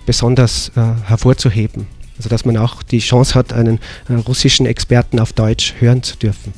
besonders 0.05 0.71
äh, 0.75 0.81
hervorzuheben. 1.07 1.87
Also 2.17 2.29
dass 2.29 2.45
man 2.45 2.57
auch 2.57 2.83
die 2.83 2.99
Chance 2.99 3.35
hat, 3.35 3.53
einen 3.53 3.79
äh, 4.09 4.13
russischen 4.13 4.65
Experten 4.65 5.19
auf 5.19 5.33
Deutsch 5.33 5.75
hören 5.79 6.03
zu 6.03 6.17
dürfen. 6.17 6.53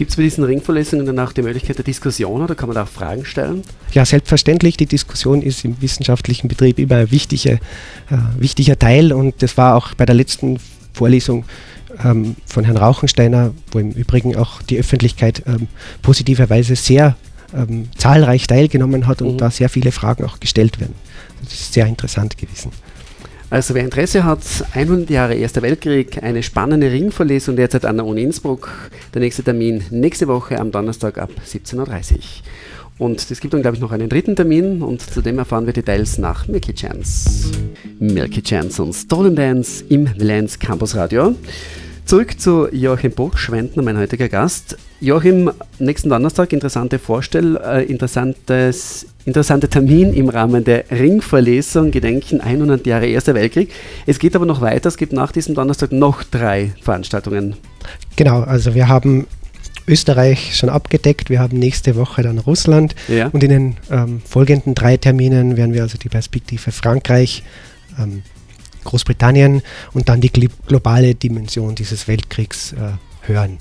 Gibt 0.00 0.12
es 0.12 0.16
bei 0.16 0.22
diesen 0.22 0.44
Ringvorlesungen 0.44 1.04
danach 1.04 1.34
die 1.34 1.42
Möglichkeit 1.42 1.76
der 1.76 1.84
Diskussion 1.84 2.40
oder 2.40 2.54
kann 2.54 2.70
man 2.70 2.74
da 2.74 2.84
auch 2.84 2.88
Fragen 2.88 3.26
stellen? 3.26 3.60
Ja, 3.92 4.06
selbstverständlich. 4.06 4.78
Die 4.78 4.86
Diskussion 4.86 5.42
ist 5.42 5.62
im 5.62 5.82
wissenschaftlichen 5.82 6.48
Betrieb 6.48 6.78
immer 6.78 6.94
ein 6.94 7.10
wichtiger, 7.10 7.52
äh, 7.52 7.58
wichtiger 8.38 8.78
Teil 8.78 9.12
und 9.12 9.42
das 9.42 9.58
war 9.58 9.76
auch 9.76 9.92
bei 9.92 10.06
der 10.06 10.14
letzten 10.14 10.58
Vorlesung 10.94 11.44
ähm, 12.02 12.34
von 12.46 12.64
Herrn 12.64 12.78
Rauchensteiner, 12.78 13.52
wo 13.72 13.78
im 13.78 13.90
Übrigen 13.90 14.36
auch 14.36 14.62
die 14.62 14.78
Öffentlichkeit 14.78 15.42
ähm, 15.46 15.68
positiverweise 16.00 16.76
sehr 16.76 17.14
ähm, 17.54 17.90
zahlreich 17.98 18.46
teilgenommen 18.46 19.06
hat 19.06 19.20
und 19.20 19.34
mhm. 19.34 19.36
da 19.36 19.50
sehr 19.50 19.68
viele 19.68 19.92
Fragen 19.92 20.24
auch 20.24 20.40
gestellt 20.40 20.80
werden. 20.80 20.94
Das 21.44 21.52
ist 21.52 21.74
sehr 21.74 21.84
interessant 21.84 22.38
gewesen. 22.38 22.70
Also 23.50 23.74
wer 23.74 23.82
Interesse 23.82 24.22
hat, 24.22 24.40
100 24.74 25.10
Jahre 25.10 25.34
Erster 25.34 25.60
Weltkrieg, 25.60 26.22
eine 26.22 26.40
spannende 26.44 26.92
Ringvorlesung 26.92 27.56
derzeit 27.56 27.84
an 27.84 27.96
der 27.96 28.06
Uni 28.06 28.22
Innsbruck. 28.22 28.70
Der 29.12 29.20
nächste 29.20 29.42
Termin 29.42 29.82
nächste 29.90 30.28
Woche 30.28 30.56
am 30.60 30.70
Donnerstag 30.70 31.18
ab 31.18 31.30
17.30 31.44 31.76
Uhr. 32.12 32.18
Und 32.98 33.28
es 33.28 33.40
gibt 33.40 33.52
dann, 33.52 33.62
glaube 33.62 33.76
ich, 33.76 33.80
noch 33.80 33.90
einen 33.90 34.08
dritten 34.08 34.36
Termin 34.36 34.82
und 34.82 35.00
zudem 35.00 35.38
erfahren 35.38 35.66
wir 35.66 35.72
Details 35.72 36.18
nach 36.18 36.46
Milky 36.46 36.74
Chance. 36.74 37.50
Milky 37.98 38.40
Chance 38.40 38.84
und 38.84 38.92
Stolen 38.92 39.34
Dance 39.34 39.82
im 39.88 40.08
Lens 40.16 40.56
Campus 40.56 40.94
Radio. 40.94 41.34
Zurück 42.10 42.40
zu 42.40 42.66
Joachim 42.72 43.12
Burgschwendner, 43.12 43.84
mein 43.84 43.96
heutiger 43.96 44.28
Gast. 44.28 44.76
Joachim, 45.00 45.52
nächsten 45.78 46.08
Donnerstag 46.08 46.52
interessante 46.52 46.98
Vorstell, 46.98 47.56
äh, 47.64 47.84
interessantes, 47.84 49.06
interessanter 49.26 49.70
Termin 49.70 50.12
im 50.12 50.28
Rahmen 50.28 50.64
der 50.64 50.90
Ringvorlesung 50.90 51.92
Gedenken 51.92 52.40
100 52.40 52.84
Jahre 52.84 53.06
Erster 53.06 53.34
Weltkrieg. 53.34 53.70
Es 54.08 54.18
geht 54.18 54.34
aber 54.34 54.44
noch 54.44 54.60
weiter, 54.60 54.88
es 54.88 54.96
gibt 54.96 55.12
nach 55.12 55.30
diesem 55.30 55.54
Donnerstag 55.54 55.92
noch 55.92 56.24
drei 56.24 56.72
Veranstaltungen. 56.82 57.54
Genau, 58.16 58.40
also 58.40 58.74
wir 58.74 58.88
haben 58.88 59.28
Österreich 59.86 60.56
schon 60.56 60.68
abgedeckt, 60.68 61.30
wir 61.30 61.38
haben 61.38 61.60
nächste 61.60 61.94
Woche 61.94 62.24
dann 62.24 62.38
Russland 62.38 62.96
ja. 63.06 63.28
und 63.28 63.44
in 63.44 63.50
den 63.50 63.76
ähm, 63.88 64.20
folgenden 64.24 64.74
drei 64.74 64.96
Terminen 64.96 65.56
werden 65.56 65.74
wir 65.74 65.82
also 65.82 65.96
die 65.96 66.08
Perspektive 66.08 66.72
Frankreich, 66.72 67.44
ähm, 68.00 68.24
Großbritannien 68.84 69.62
und 69.92 70.08
dann 70.08 70.20
die 70.20 70.30
globale 70.30 71.14
Dimension 71.14 71.74
dieses 71.74 72.08
Weltkriegs 72.08 72.72
äh, 72.72 72.92
hören. 73.22 73.58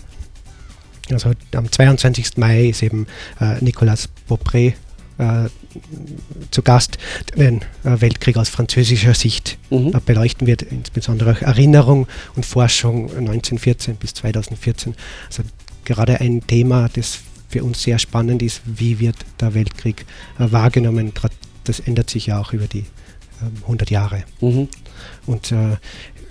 Also 1.12 1.32
am 1.56 1.72
22. 1.72 2.38
Mai 2.38 2.70
ist 2.70 2.84
eben 2.84 3.08
äh, 3.40 3.64
Nicolas 3.64 4.10
Beaupré 4.30 4.74
äh, 5.18 5.50
zu 6.52 6.62
Gast, 6.62 6.98
den 7.36 7.62
Weltkrieg 7.84 8.38
aus 8.38 8.50
französischer 8.50 9.14
Sicht 9.14 9.58
mhm. 9.70 9.94
Beleuchten 10.06 10.48
wird, 10.48 10.62
insbesondere 10.64 11.32
auch 11.32 11.42
Erinnerung 11.42 12.08
und 12.36 12.46
Forschung 12.46 13.10
1914 13.10 13.96
bis 13.96 14.14
2014. 14.16 14.96
Also 15.28 15.44
gerade 15.86 16.22
ein 16.22 16.46
Thema, 16.46 16.90
das 16.94 17.20
für 17.50 17.64
uns 17.64 17.82
sehr 17.82 18.00
spannend 18.00 18.42
ist, 18.42 18.62
wie 18.66 19.00
wird 19.00 19.16
der 19.42 19.54
Weltkrieg 19.54 20.06
wahrgenommen. 20.38 21.12
Das 21.64 21.80
ändert 21.80 22.10
sich 22.10 22.28
ja 22.28 22.40
auch 22.40 22.54
über 22.54 22.68
die 22.68 22.86
100 23.64 23.90
ähm, 23.90 23.94
Jahre. 23.94 24.24
Mhm. 24.42 24.68
Und 25.26 25.52
äh, 25.52 25.78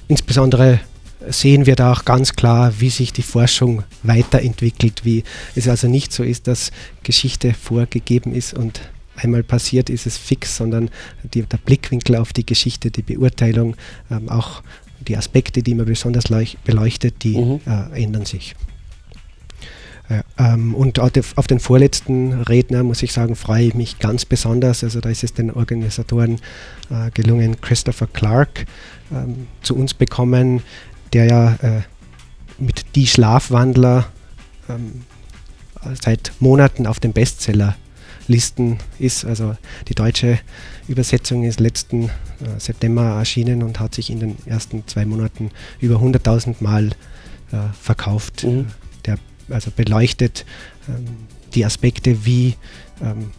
insbesondere 0.09 0.81
sehen 1.29 1.67
wir 1.67 1.75
da 1.75 1.93
auch 1.93 2.05
ganz 2.05 2.35
klar, 2.35 2.73
wie 2.79 2.91
sich 2.91 3.13
die 3.13 3.23
Forschung 3.23 3.83
weiterentwickelt, 4.03 5.05
wie 5.05 5.25
es 5.55 5.69
also 5.69 5.89
nicht 5.89 6.13
so 6.13 6.23
ist, 6.23 6.47
dass 6.47 6.71
Geschichte 7.03 7.55
vorgegeben 7.55 8.33
ist 8.33 8.55
und 8.55 8.81
einmal 9.17 9.43
passiert 9.43 9.91
ist 9.91 10.07
es 10.07 10.17
fix, 10.17 10.57
sondern 10.57 10.91
die, 11.35 11.43
der 11.43 11.59
Blickwinkel 11.59 12.17
auf 12.17 12.33
die 12.33 12.47
Geschichte, 12.47 12.91
die 12.91 13.03
Beurteilung, 13.03 13.77
ähm, 14.11 14.29
auch 14.29 14.63
die 15.01 15.17
Aspekte, 15.17 15.63
die 15.63 15.75
man 15.75 15.87
besonders 15.87 16.25
beleuchtet, 16.65 17.23
die 17.23 17.37
mhm. 17.37 17.61
äh, 17.67 18.03
ändern 18.03 18.25
sich. 18.25 18.55
Ähm, 20.39 20.75
und 20.75 20.99
auf 20.99 21.47
den 21.47 21.61
vorletzten 21.61 22.33
Redner 22.43 22.83
muss 22.83 23.03
ich 23.03 23.13
sagen, 23.13 23.37
freue 23.37 23.67
ich 23.67 23.75
mich 23.75 23.99
ganz 23.99 24.25
besonders. 24.25 24.83
Also 24.83 25.01
da 25.01 25.11
ist 25.11 25.25
es 25.25 25.35
den 25.35 25.51
Organisatoren 25.51 26.41
äh, 26.91 27.11
gelungen, 27.13 27.61
Christopher 27.61 28.07
Clark 28.07 28.67
ähm, 29.13 29.47
zu 29.63 29.77
uns 29.77 29.95
bekommen, 29.95 30.63
der 31.13 31.27
ja 31.27 31.53
äh, 31.63 31.83
mit 32.59 32.97
Die 32.97 33.07
Schlafwandler 33.07 34.07
ähm, 34.69 35.03
seit 36.03 36.33
Monaten 36.41 36.87
auf 36.87 37.01
den 37.01 37.13
Bestsellerlisten 37.13 38.79
ist. 38.99 39.25
Also 39.25 39.57
die 39.89 39.95
deutsche 39.95 40.39
Übersetzung 40.89 41.45
ist 41.45 41.61
letzten 41.61 42.05
äh, 42.05 42.11
September 42.59 43.03
erschienen 43.03 43.63
und 43.63 43.79
hat 43.79 43.95
sich 43.95 44.11
in 44.11 44.21
den 44.21 44.37
ersten 44.47 44.87
zwei 44.87 45.05
Monaten 45.05 45.51
über 45.81 45.97
100.000 45.97 46.57
Mal 46.61 46.89
äh, 47.53 47.57
verkauft. 47.81 48.45
Mhm. 48.45 48.67
Also 49.51 49.71
beleuchtet 49.71 50.45
ähm, 50.89 51.07
die 51.55 51.65
Aspekte, 51.65 52.25
wie 52.25 52.55
ähm, 53.03 53.31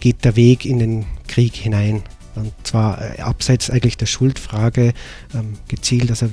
geht 0.00 0.24
der 0.24 0.36
Weg 0.36 0.64
in 0.64 0.78
den 0.78 1.06
Krieg 1.28 1.54
hinein. 1.54 2.02
Und 2.34 2.52
zwar 2.64 3.00
äh, 3.00 3.20
abseits 3.20 3.70
eigentlich 3.70 3.96
der 3.96 4.06
Schuldfrage 4.06 4.94
ähm, 5.34 5.54
gezielt, 5.68 6.10
also 6.10 6.28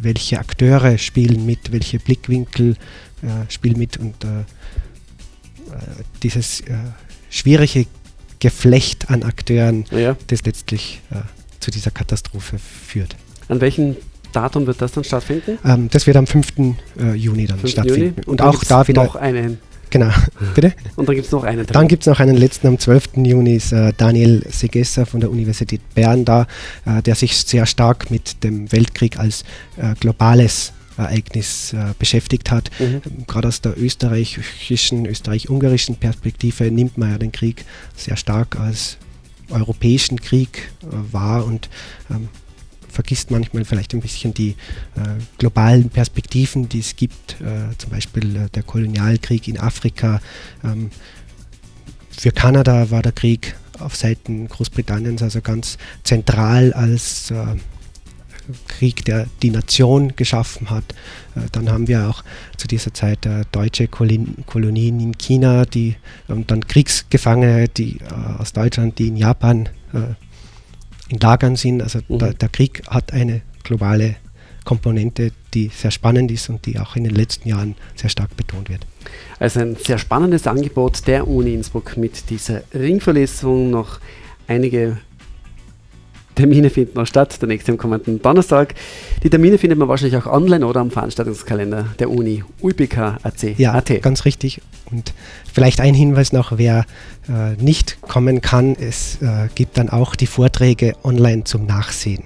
welche 0.00 0.38
Akteure 0.38 0.96
spielen 0.98 1.44
mit, 1.44 1.72
welche 1.72 1.98
Blickwinkel 1.98 2.76
äh, 3.22 3.50
spielen 3.50 3.78
mit 3.78 3.96
und 3.96 4.24
äh, 4.24 4.44
dieses 6.22 6.62
schwierige 7.28 7.86
Geflecht 8.40 9.10
an 9.10 9.22
Akteuren, 9.22 9.84
ja. 9.90 10.16
das 10.28 10.44
letztlich 10.44 11.00
äh, 11.10 11.16
zu 11.60 11.70
dieser 11.70 11.90
Katastrophe 11.90 12.58
führt. 12.58 13.16
An 13.48 13.60
welchen 13.60 13.96
Datum 14.38 14.66
wird 14.66 14.80
das 14.80 14.92
dann 14.92 15.02
stattfinden? 15.02 15.58
Ähm, 15.64 15.88
das 15.90 16.06
wird 16.06 16.16
am 16.16 16.26
5. 16.26 16.52
Äh, 16.98 17.14
Juni 17.14 17.46
dann 17.46 17.58
5. 17.58 17.72
stattfinden. 17.72 18.00
Juni? 18.00 18.12
Und, 18.26 18.40
Und 18.40 18.42
auch 18.42 18.62
da 18.62 18.86
wieder. 18.86 19.04
Noch 19.04 19.16
einen. 19.16 19.58
Genau, 19.90 20.10
bitte? 20.54 20.74
Und 20.96 21.08
dann 21.08 21.16
gibt 21.16 21.26
es 21.26 21.32
noch 21.32 21.42
einen. 21.42 21.66
Dann 21.66 21.88
gibt 21.88 22.02
es 22.02 22.06
noch 22.06 22.20
einen 22.20 22.36
letzten 22.36 22.68
am 22.68 22.78
12. 22.78 23.16
Juni 23.16 23.56
ist 23.56 23.72
äh, 23.72 23.92
Daniel 23.96 24.44
Segessa 24.48 25.06
von 25.06 25.18
der 25.20 25.30
Universität 25.30 25.80
Bern 25.94 26.24
da, 26.24 26.46
äh, 26.86 27.02
der 27.02 27.16
sich 27.16 27.36
sehr 27.36 27.66
stark 27.66 28.10
mit 28.12 28.44
dem 28.44 28.70
Weltkrieg 28.70 29.18
als 29.18 29.42
äh, 29.76 29.94
globales 29.98 30.72
Ereignis 30.96 31.72
äh, 31.72 31.94
beschäftigt 31.98 32.52
hat. 32.52 32.70
Mhm. 32.78 33.26
Gerade 33.26 33.48
aus 33.48 33.60
der 33.60 33.80
österreichischen, 33.80 35.06
österreich-ungarischen 35.06 35.96
Perspektive 35.96 36.70
nimmt 36.70 36.96
man 36.96 37.10
ja 37.10 37.18
den 37.18 37.32
Krieg 37.32 37.64
sehr 37.96 38.16
stark 38.16 38.58
als 38.60 38.98
europäischen 39.50 40.20
Krieg 40.20 40.70
äh, 40.82 40.86
wahr 41.12 41.44
und 41.44 41.70
ähm, 42.10 42.28
vergisst 42.88 43.30
manchmal 43.30 43.64
vielleicht 43.64 43.94
ein 43.94 44.00
bisschen 44.00 44.34
die 44.34 44.50
äh, 44.50 45.20
globalen 45.38 45.90
Perspektiven, 45.90 46.68
die 46.68 46.80
es 46.80 46.96
gibt, 46.96 47.40
äh, 47.40 47.76
zum 47.78 47.90
Beispiel 47.90 48.36
äh, 48.36 48.48
der 48.50 48.62
Kolonialkrieg 48.62 49.48
in 49.48 49.58
Afrika. 49.58 50.20
Ähm, 50.64 50.90
für 52.10 52.32
Kanada 52.32 52.90
war 52.90 53.02
der 53.02 53.12
Krieg 53.12 53.54
auf 53.78 53.94
Seiten 53.94 54.48
Großbritanniens 54.48 55.22
also 55.22 55.40
ganz 55.40 55.78
zentral 56.02 56.72
als 56.72 57.30
äh, 57.30 57.56
Krieg, 58.66 59.04
der 59.04 59.26
die 59.42 59.50
Nation 59.50 60.16
geschaffen 60.16 60.70
hat. 60.70 60.84
Äh, 61.36 61.42
dann 61.52 61.70
haben 61.70 61.86
wir 61.86 62.08
auch 62.08 62.24
zu 62.56 62.66
dieser 62.66 62.92
Zeit 62.92 63.28
deutsche 63.52 63.86
Kolonien 63.88 65.00
in 65.00 65.16
China, 65.16 65.64
die 65.64 65.96
und 66.26 66.50
dann 66.50 66.66
Kriegsgefangene, 66.66 67.68
die 67.68 67.98
aus 68.38 68.52
Deutschland, 68.52 68.98
die 68.98 69.08
in 69.08 69.16
Japan 69.16 69.68
in 71.08 71.18
Lagern 71.18 71.56
sind. 71.56 71.82
Also 71.82 72.00
mhm. 72.08 72.18
der, 72.18 72.34
der 72.34 72.48
Krieg 72.48 72.82
hat 72.88 73.12
eine 73.12 73.42
globale 73.64 74.16
Komponente, 74.64 75.32
die 75.54 75.70
sehr 75.74 75.90
spannend 75.90 76.30
ist 76.30 76.50
und 76.50 76.66
die 76.66 76.78
auch 76.78 76.94
in 76.94 77.04
den 77.04 77.14
letzten 77.14 77.48
Jahren 77.48 77.74
sehr 77.94 78.10
stark 78.10 78.36
betont 78.36 78.68
wird. 78.68 78.86
Also 79.38 79.60
ein 79.60 79.76
sehr 79.76 79.98
spannendes 79.98 80.46
Angebot 80.46 81.06
der 81.06 81.26
Uni 81.26 81.54
Innsbruck 81.54 81.96
mit 81.96 82.28
dieser 82.28 82.62
Ringverlesung. 82.74 83.70
Noch 83.70 84.00
einige 84.46 84.98
Termine 86.38 86.70
finden 86.70 86.96
noch 86.96 87.06
statt, 87.06 87.40
der 87.42 87.48
nächste 87.48 87.72
am 87.72 87.78
kommenden 87.78 88.22
Donnerstag. 88.22 88.74
Die 89.24 89.30
Termine 89.30 89.58
findet 89.58 89.78
man 89.78 89.88
wahrscheinlich 89.88 90.16
auch 90.16 90.26
online 90.26 90.64
oder 90.64 90.80
am 90.80 90.92
Veranstaltungskalender 90.92 91.86
der 91.98 92.10
Uni 92.10 92.44
UIPK.ac. 92.62 93.58
Ja, 93.58 93.80
ganz 93.80 94.24
richtig. 94.24 94.60
Und 94.90 95.12
vielleicht 95.52 95.80
ein 95.80 95.94
Hinweis 95.94 96.32
noch, 96.32 96.56
wer 96.56 96.86
äh, 97.28 97.60
nicht 97.60 98.00
kommen 98.02 98.40
kann, 98.40 98.76
es 98.78 99.20
äh, 99.20 99.48
gibt 99.56 99.78
dann 99.78 99.88
auch 99.88 100.14
die 100.14 100.28
Vorträge 100.28 100.94
online 101.02 101.42
zum 101.42 101.66
Nachsehen. 101.66 102.22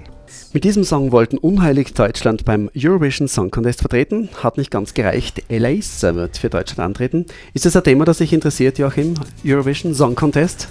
Mit 0.53 0.63
diesem 0.63 0.83
Song 0.83 1.11
wollten 1.11 1.39
unheilig 1.39 1.95
Deutschland 1.95 2.45
beim 2.45 2.69
Eurovision 2.77 3.27
Song 3.27 3.49
Contest 3.49 3.79
vertreten. 3.79 4.29
Hat 4.43 4.59
nicht 4.59 4.69
ganz 4.69 4.93
gereicht. 4.93 5.41
Elace 5.49 6.03
wird 6.03 6.37
für 6.37 6.49
Deutschland 6.49 6.79
antreten. 6.79 7.25
Ist 7.55 7.65
das 7.65 7.75
ein 7.75 7.83
Thema, 7.83 8.05
das 8.05 8.19
sich 8.19 8.31
interessiert, 8.31 8.77
Joachim? 8.77 9.15
Eurovision 9.43 9.95
Song 9.95 10.13
Contest? 10.13 10.67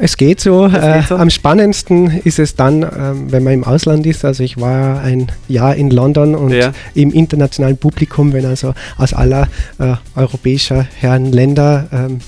Es 0.00 0.16
geht 0.16 0.40
so. 0.40 0.66
Äh, 0.66 1.02
so. 1.02 1.16
Am 1.16 1.30
spannendsten 1.30 2.20
ist 2.24 2.38
es 2.38 2.54
dann, 2.54 2.82
ähm, 2.82 3.32
wenn 3.32 3.42
man 3.42 3.52
im 3.52 3.64
Ausland 3.64 4.06
ist. 4.06 4.24
Also 4.24 4.42
ich 4.42 4.60
war 4.60 5.00
ein 5.00 5.30
Jahr 5.48 5.74
in 5.74 5.90
London 5.90 6.34
und 6.34 6.52
ja. 6.52 6.72
im 6.94 7.12
internationalen 7.12 7.76
Publikum, 7.76 8.32
wenn 8.32 8.46
also 8.46 8.74
aus 8.96 9.12
aller 9.12 9.48
äh, 9.78 9.94
europäischer 10.14 10.86
Herren 10.96 11.32
Länder 11.32 11.88
ähm, 11.92 12.20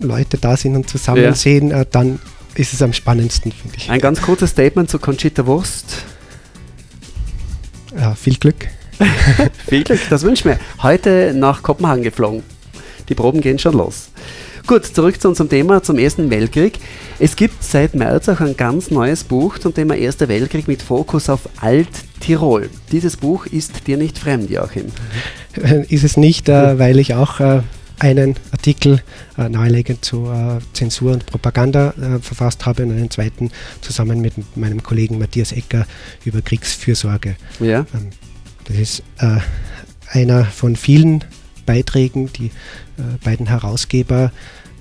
Leute 0.00 0.38
da 0.38 0.56
sind 0.56 0.76
und 0.76 0.88
zusammen 0.88 1.22
ja. 1.22 1.34
sehen, 1.34 1.70
äh, 1.70 1.84
dann 1.90 2.20
ist 2.54 2.72
es 2.72 2.82
am 2.82 2.92
spannendsten, 2.92 3.52
finde 3.52 3.76
ich. 3.76 3.90
Ein 3.90 4.00
ganz 4.00 4.22
kurzes 4.22 4.50
Statement 4.50 4.90
zu 4.90 4.98
Conchita 4.98 5.46
Wurst. 5.46 6.04
Ja, 7.96 8.14
viel 8.14 8.36
Glück. 8.36 8.66
viel 9.68 9.84
Glück, 9.84 10.00
das 10.10 10.22
wünsche 10.22 10.40
ich 10.40 10.44
mir. 10.44 10.58
Heute 10.82 11.32
nach 11.34 11.62
Kopenhagen 11.62 12.02
geflogen. 12.02 12.42
Die 13.08 13.14
Proben 13.14 13.40
gehen 13.40 13.58
schon 13.58 13.74
los. 13.74 14.10
Gut, 14.68 14.84
zurück 14.84 15.18
zu 15.18 15.28
unserem 15.30 15.48
Thema, 15.48 15.82
zum 15.82 15.96
Ersten 15.96 16.28
Weltkrieg. 16.28 16.78
Es 17.18 17.36
gibt 17.36 17.64
seit 17.64 17.94
März 17.94 18.28
auch 18.28 18.40
ein 18.40 18.54
ganz 18.54 18.90
neues 18.90 19.24
Buch 19.24 19.56
zum 19.56 19.72
Thema 19.72 19.96
Erster 19.96 20.28
Weltkrieg 20.28 20.68
mit 20.68 20.82
Fokus 20.82 21.30
auf 21.30 21.48
Alt-Tirol. 21.62 22.68
Dieses 22.92 23.16
Buch 23.16 23.46
ist 23.46 23.86
dir 23.86 23.96
nicht 23.96 24.18
fremd, 24.18 24.50
Joachim? 24.50 24.92
Ist 25.88 26.04
es 26.04 26.18
nicht, 26.18 26.50
äh, 26.50 26.78
weil 26.78 26.98
ich 26.98 27.14
auch 27.14 27.40
äh, 27.40 27.62
einen 27.98 28.36
Artikel 28.52 29.02
äh, 29.38 29.48
nahelegend 29.48 30.04
zu 30.04 30.26
äh, 30.26 30.58
Zensur 30.74 31.12
und 31.12 31.24
Propaganda 31.24 31.94
äh, 31.94 32.18
verfasst 32.18 32.66
habe 32.66 32.82
und 32.82 32.90
einen 32.90 33.10
zweiten 33.10 33.50
zusammen 33.80 34.20
mit 34.20 34.34
meinem 34.54 34.82
Kollegen 34.82 35.16
Matthias 35.18 35.52
Ecker 35.52 35.86
über 36.26 36.42
Kriegsfürsorge. 36.42 37.36
Ja. 37.58 37.86
Ähm, 37.94 38.10
das 38.66 38.76
ist 38.76 39.02
äh, 39.16 39.38
einer 40.10 40.44
von 40.44 40.76
vielen 40.76 41.24
Beiträgen, 41.64 42.30
die 42.34 42.50
beiden 43.22 43.46
Herausgeber 43.46 44.32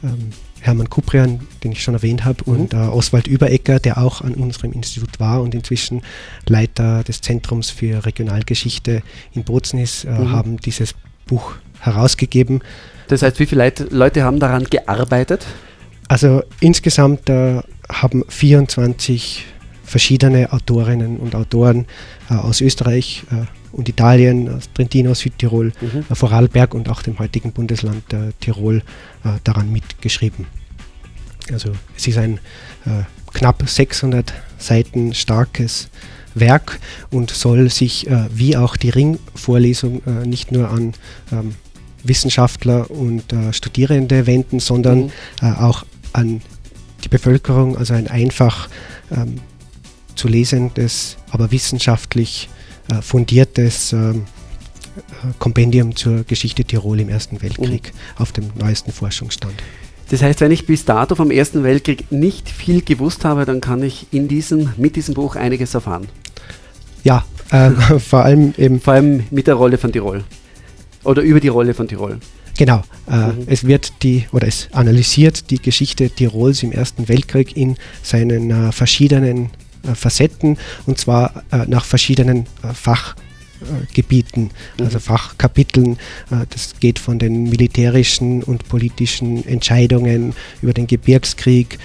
ähm, 0.08 0.32
Hermann 0.62 0.90
Kuprian, 0.90 1.40
den 1.64 1.72
ich 1.72 1.84
schon 1.84 1.94
erwähnt 1.94 2.26
habe, 2.26 2.44
mhm. 2.46 2.54
und 2.54 2.74
äh, 2.74 2.78
Oswald 2.78 3.28
Überecker, 3.28 3.80
der 3.80 3.98
auch 3.98 4.22
an 4.22 4.34
unserem 4.34 4.72
Institut 4.74 5.20
war 5.20 5.42
und 5.42 5.54
inzwischen 5.56 6.02
Leiter 6.48 7.04
des 7.04 7.22
Zentrums 7.22 7.70
für 7.70 8.06
Regionalgeschichte 8.06 9.04
in 9.34 9.44
Bozen 9.44 9.80
ist, 9.80 10.06
äh, 10.06 10.12
mhm. 10.12 10.32
haben 10.32 10.58
dieses 10.58 10.96
Buch 11.26 11.54
herausgegeben. 11.80 12.62
Das 13.08 13.22
heißt, 13.22 13.40
wie 13.40 13.46
viele 13.46 13.64
Leute, 13.64 13.84
Leute 13.92 14.24
haben 14.24 14.40
daran 14.40 14.66
gearbeitet? 14.66 15.46
Also 16.08 16.44
insgesamt 16.60 17.30
äh, 17.30 17.62
haben 17.90 18.24
24 18.28 19.46
verschiedene 19.84 20.52
Autorinnen 20.52 21.18
und 21.18 21.36
Autoren 21.36 21.86
äh, 22.30 22.34
aus 22.34 22.62
Österreich 22.62 23.24
äh, 23.32 23.46
und 23.72 23.90
Italien, 23.90 24.50
aus 24.50 24.70
Trentino, 24.74 25.14
Südtirol, 25.14 25.74
mhm. 25.82 26.06
Äh, 26.10 26.16
Vorarlberg 26.16 26.74
und 26.74 26.90
auch 26.90 27.02
dem 27.02 27.20
heutigen 27.20 27.52
Bundesland 27.52 28.12
äh, 28.14 28.32
Tirol 28.40 28.78
äh, 29.24 29.40
daran 29.44 29.72
mitgeschrieben. 29.72 30.46
Also 31.52 31.72
es 31.96 32.08
ist 32.08 32.18
ein 32.18 32.40
äh, 32.86 33.04
knapp 33.34 33.64
600 33.68 34.34
Seiten 34.58 35.14
starkes 35.14 35.90
Werk 36.34 36.80
und 37.10 37.32
soll 37.32 37.70
sich 37.70 38.08
äh, 38.08 38.26
wie 38.32 38.58
auch 38.58 38.78
die 38.78 38.90
Ringvorlesung 38.90 40.02
äh, 40.06 40.28
nicht 40.28 40.52
nur 40.52 40.70
an 40.70 40.94
ähm, 41.32 41.56
Wissenschaftler 42.04 42.90
und 42.90 43.34
Studierende 43.52 44.28
wenden, 44.28 44.62
sondern 44.62 45.12
mhm. 45.42 45.56
auch 45.58 45.84
an 46.14 46.42
die 47.04 47.10
Bevölkerung, 47.10 47.76
also 47.76 47.96
ein 47.96 48.08
einfach 48.08 48.70
ähm, 49.12 49.42
zu 50.16 50.30
lesendes, 50.30 51.18
aber 51.32 51.52
wissenschaftlich 51.52 52.48
äh, 52.48 52.67
fundiertes 53.02 53.94
ähm, 53.94 54.26
äh, 54.98 55.34
Kompendium 55.40 55.96
zur 55.96 56.24
Geschichte 56.24 56.64
Tirol 56.64 57.00
im 57.00 57.10
Ersten 57.10 57.42
Weltkrieg 57.42 57.94
mhm. 57.94 58.22
auf 58.22 58.32
dem 58.32 58.50
neuesten 58.56 58.92
Forschungsstand. 58.92 59.56
Das 60.10 60.22
heißt, 60.22 60.40
wenn 60.42 60.52
ich 60.52 60.66
bis 60.66 60.86
dato 60.86 61.16
vom 61.16 61.32
Ersten 61.32 61.64
Weltkrieg 61.64 62.12
nicht 62.12 62.50
viel 62.50 62.82
gewusst 62.82 63.26
habe, 63.26 63.46
dann 63.46 63.60
kann 63.60 63.84
ich 63.84 64.08
in 64.12 64.28
diesem, 64.28 64.70
mit 64.78 64.96
diesem 64.96 65.16
Buch 65.16 65.36
einiges 65.36 65.74
erfahren. 65.74 66.08
Ja, 67.04 67.26
Ähm, 67.52 67.78
vor 68.00 68.24
allem 68.24 68.54
eben. 68.58 68.82
Vor 68.82 68.94
allem 68.94 69.24
mit 69.32 69.48
der 69.48 69.56
Rolle 69.56 69.78
von 69.78 69.92
Tirol. 69.92 70.24
Oder 71.04 71.22
über 71.22 71.40
die 71.40 71.48
Rolle 71.48 71.74
von 71.74 71.88
Tirol. 71.88 72.20
Genau. 72.58 72.82
Äh, 73.10 73.28
mhm. 73.28 73.44
Es 73.48 73.66
wird 73.66 74.04
die 74.04 74.26
oder 74.32 74.48
es 74.48 74.68
analysiert 74.72 75.50
die 75.50 75.62
Geschichte 75.62 76.10
Tirols 76.10 76.64
im 76.64 76.72
Ersten 76.72 77.08
Weltkrieg 77.08 77.56
in 77.56 77.78
seinen 78.02 78.52
äh, 78.52 78.72
verschiedenen 78.72 79.46
äh, 79.46 79.50
Facetten 79.96 80.58
und 80.86 80.98
zwar 80.98 81.44
äh, 81.52 81.66
nach 81.68 81.86
verschiedenen 81.86 82.46
äh, 82.64 82.74
Fachgebieten, 82.74 84.44
mhm. 84.78 84.86
also 84.86 85.00
Fachkapiteln. 85.00 85.94
Äh, 86.32 86.46
das 86.50 86.80
geht 86.80 87.00
von 87.00 87.20
den 87.20 87.44
militärischen 87.44 88.44
und 88.44 88.68
politischen 88.68 89.46
Entscheidungen 89.48 90.34
über 90.62 90.74
den 90.74 90.88
Gebirgskrieg, 90.88 91.80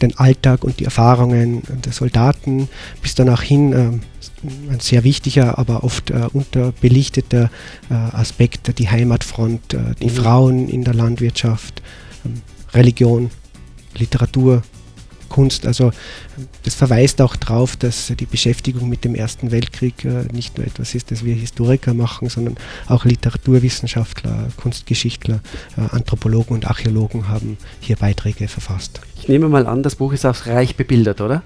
den 0.00 0.16
Alltag 0.16 0.62
und 0.62 0.78
die 0.78 0.84
Erfahrungen 0.84 1.62
der 1.84 1.92
Soldaten 1.92 2.68
bis 3.02 3.16
danach 3.16 3.42
hin 3.42 4.00
ein 4.70 4.80
sehr 4.80 5.04
wichtiger, 5.04 5.58
aber 5.58 5.84
oft 5.84 6.10
äh, 6.10 6.26
unterbelichteter 6.32 7.50
äh, 7.90 7.94
Aspekt, 7.94 8.78
die 8.78 8.88
Heimatfront, 8.88 9.74
äh, 9.74 9.94
die 10.00 10.06
mhm. 10.06 10.10
Frauen 10.10 10.68
in 10.68 10.84
der 10.84 10.94
Landwirtschaft, 10.94 11.82
ähm, 12.24 12.42
Religion, 12.72 13.30
Literatur, 13.96 14.62
Kunst. 15.28 15.66
Also 15.66 15.92
das 16.64 16.74
verweist 16.74 17.20
auch 17.20 17.36
darauf, 17.36 17.76
dass 17.76 18.12
die 18.18 18.26
Beschäftigung 18.26 18.88
mit 18.88 19.04
dem 19.04 19.14
Ersten 19.14 19.50
Weltkrieg 19.50 20.04
äh, 20.04 20.24
nicht 20.32 20.58
nur 20.58 20.66
etwas 20.66 20.94
ist, 20.94 21.10
das 21.10 21.24
wir 21.24 21.34
Historiker 21.34 21.94
machen, 21.94 22.28
sondern 22.28 22.56
auch 22.86 23.04
Literaturwissenschaftler, 23.04 24.48
Kunstgeschichtler, 24.56 25.40
äh, 25.76 25.94
Anthropologen 25.94 26.54
und 26.54 26.66
Archäologen 26.66 27.28
haben 27.28 27.58
hier 27.80 27.96
Beiträge 27.96 28.48
verfasst. 28.48 29.00
Ich 29.20 29.28
nehme 29.28 29.48
mal 29.48 29.66
an, 29.66 29.82
das 29.82 29.96
Buch 29.96 30.12
ist 30.12 30.24
auch 30.24 30.46
reich 30.46 30.76
bebildert, 30.76 31.20
oder? 31.20 31.42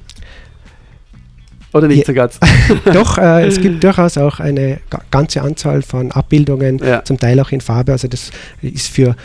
Oder 1.73 1.89
nicht 1.89 2.07
so 2.07 2.13
ganz? 2.13 2.39
Doch, 2.93 3.17
äh, 3.19 3.47
es 3.47 3.61
gibt 3.61 3.83
durchaus 3.85 4.19
auch 4.19 4.41
eine 4.41 4.81
ganze 5.11 5.43
Anzahl 5.43 5.83
von 5.83 6.13
Abbildungen, 6.13 6.79
ja. 6.79 7.03
zum 7.05 7.19
Teil 7.19 7.41
auch 7.41 7.51
in 7.51 7.61
Farbe. 7.61 7.93
Also 7.93 8.09
das 8.09 8.31
ist 8.61 8.89
für 8.89 9.17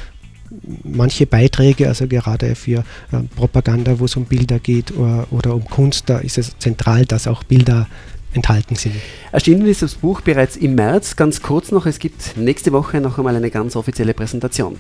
manche 0.84 1.26
Beiträge, 1.26 1.88
also 1.88 2.08
gerade 2.08 2.56
für 2.56 2.80
äh, 3.12 3.20
Propaganda, 3.36 4.00
wo 4.00 4.06
es 4.06 4.16
um 4.16 4.26
Bilder 4.26 4.60
geht 4.60 4.96
oder, 4.96 5.28
oder 5.32 5.56
um 5.56 5.66
Kunst, 5.66 6.10
da 6.10 6.20
ist 6.20 6.38
es 6.38 6.58
zentral, 6.60 7.06
dass 7.06 7.28
auch 7.28 7.44
Bilder 7.44 7.88
enthalten 8.34 8.76
sind. 8.76 8.96
Erschienen 9.32 9.66
ist 9.66 9.82
das 9.82 9.96
Buch 9.96 10.22
bereits 10.22 10.58
im 10.58 10.76
März. 10.76 11.16
Ganz 11.16 11.42
kurz 11.42 11.72
noch, 11.72 11.86
es 11.86 12.00
gibt 12.00 12.38
nächste 12.38 12.72
Woche 12.72 13.02
noch 13.02 13.18
einmal 13.18 13.36
eine 13.36 13.50
ganz 13.50 13.76
offizielle 13.76 14.14
Präsentation. 14.14 14.78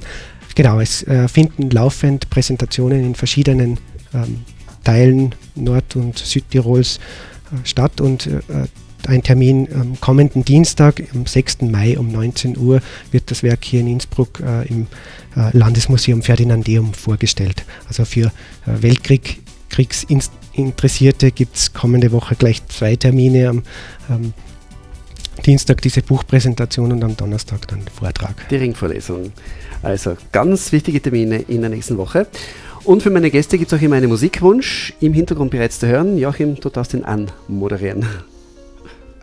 Genau, 0.55 0.79
es 0.79 1.03
äh, 1.03 1.27
finden 1.27 1.69
laufend 1.69 2.29
Präsentationen 2.29 3.03
in 3.03 3.15
verschiedenen 3.15 3.79
ähm, 4.13 4.41
Teilen 4.83 5.35
Nord- 5.55 5.95
und 5.95 6.17
Südtirols 6.17 6.99
statt 7.63 8.01
und 8.01 8.29
ein 9.07 9.23
Termin 9.23 9.67
am 9.73 9.99
kommenden 9.99 10.45
Dienstag, 10.45 11.01
am 11.13 11.25
6. 11.25 11.63
Mai 11.63 11.97
um 11.97 12.11
19 12.11 12.55
Uhr, 12.57 12.81
wird 13.11 13.31
das 13.31 13.41
Werk 13.43 13.63
hier 13.63 13.79
in 13.81 13.87
Innsbruck 13.87 14.39
äh, 14.39 14.67
im 14.67 14.87
äh, 15.35 15.57
Landesmuseum 15.57 16.21
Ferdinandeum 16.21 16.93
vorgestellt. 16.93 17.65
Also 17.87 18.05
für 18.05 18.27
äh, 18.27 18.31
Weltkriegsinteressierte 18.81 21.31
gibt 21.31 21.55
es 21.55 21.73
kommende 21.73 22.11
Woche 22.11 22.35
gleich 22.35 22.63
zwei 22.67 22.95
Termine. 22.95 23.49
Am 23.49 23.63
ähm, 24.09 24.33
Dienstag 25.45 25.81
diese 25.81 26.01
Buchpräsentation 26.01 26.91
und 26.91 27.03
am 27.03 27.15
Donnerstag 27.15 27.67
dann 27.67 27.81
Vortrag. 27.93 28.47
Die 28.49 28.55
Ringvorlesung. 28.55 29.31
Also 29.83 30.17
ganz 30.31 30.71
wichtige 30.71 31.01
Termine 31.01 31.39
in 31.47 31.61
der 31.61 31.69
nächsten 31.69 31.97
Woche. 31.97 32.27
Und 32.83 33.03
für 33.03 33.09
meine 33.09 33.29
Gäste 33.29 33.57
gibt 33.57 33.71
es 33.71 33.77
auch 33.77 33.81
immer 33.81 33.97
einen 33.97 34.09
Musikwunsch, 34.09 34.93
im 35.01 35.13
Hintergrund 35.13 35.51
bereits 35.51 35.79
zu 35.79 35.87
hören. 35.87 36.17
Joachim, 36.17 36.55
du 36.55 36.69
darfst 36.69 36.93
ihn 36.93 37.03
anmoderieren. 37.03 38.05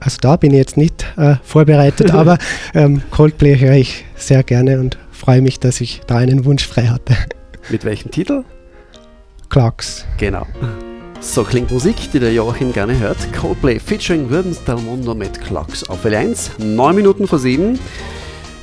Also 0.05 0.19
da 0.21 0.37
bin 0.37 0.51
ich 0.53 0.59
jetzt 0.59 0.77
nicht 0.77 1.07
äh, 1.17 1.37
vorbereitet, 1.43 2.11
aber 2.15 2.39
ähm, 2.75 3.03
Coldplay 3.11 3.59
höre 3.59 3.75
ich 3.75 4.05
sehr 4.17 4.43
gerne 4.43 4.79
und 4.79 4.99
freue 5.11 5.41
mich, 5.41 5.59
dass 5.59 5.81
ich 5.81 6.03
da 6.07 6.17
einen 6.17 6.45
Wunsch 6.45 6.67
frei 6.67 6.89
hatte. 6.89 7.17
Mit 7.71 7.85
welchem 7.85 8.11
Titel? 8.11 8.45
Clarks. 9.49 10.05
Genau. 10.19 10.47
So 11.21 11.43
klingt 11.43 11.71
Musik, 11.71 11.97
die 12.13 12.19
der 12.19 12.35
Joachim 12.35 12.73
gerne 12.73 12.99
hört. 12.99 13.17
Coldplay 13.33 13.79
featuring 13.79 14.29
Wirbens 14.29 14.63
Del 14.65 14.77
Mundo 14.77 15.15
mit 15.15 15.41
Clarks 15.41 15.89
auf 15.89 16.05
L1, 16.05 16.63
9 16.63 16.95
Minuten 16.95 17.27
vor 17.27 17.39
7. 17.39 17.79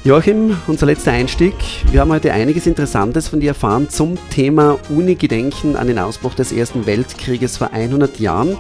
Joachim, 0.04 0.58
unser 0.68 0.86
letzter 0.86 1.12
Einstieg. 1.12 1.56
Wir 1.92 2.02
haben 2.02 2.12
heute 2.12 2.34
einiges 2.34 2.68
Interessantes 2.68 3.30
von 3.30 3.40
dir 3.40 3.50
erfahren 3.50 3.90
zum 3.90 4.18
Thema 4.30 4.78
Uni-Gedenken 4.90 5.76
an 5.76 5.88
den 5.88 5.98
Ausbruch 5.98 6.36
des 6.36 6.52
Ersten 6.52 6.86
Weltkrieges 6.86 7.58
vor 7.58 7.72
100 7.72 8.20
Jahren. 8.20 8.58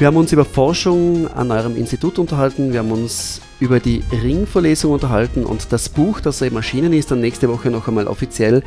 Wir 0.00 0.06
haben 0.06 0.16
uns 0.16 0.32
über 0.32 0.46
Forschung 0.46 1.28
an 1.28 1.50
eurem 1.50 1.76
Institut 1.76 2.18
unterhalten, 2.18 2.72
wir 2.72 2.78
haben 2.78 2.90
uns 2.90 3.42
über 3.60 3.80
die 3.80 4.02
Ringvorlesung 4.10 4.92
unterhalten 4.92 5.44
und 5.44 5.74
das 5.74 5.90
Buch, 5.90 6.20
das 6.20 6.40
eben 6.40 6.56
erschienen 6.56 6.94
ist, 6.94 7.10
dann 7.10 7.20
nächste 7.20 7.50
Woche 7.50 7.68
noch 7.68 7.86
einmal 7.86 8.06
offiziell 8.06 8.62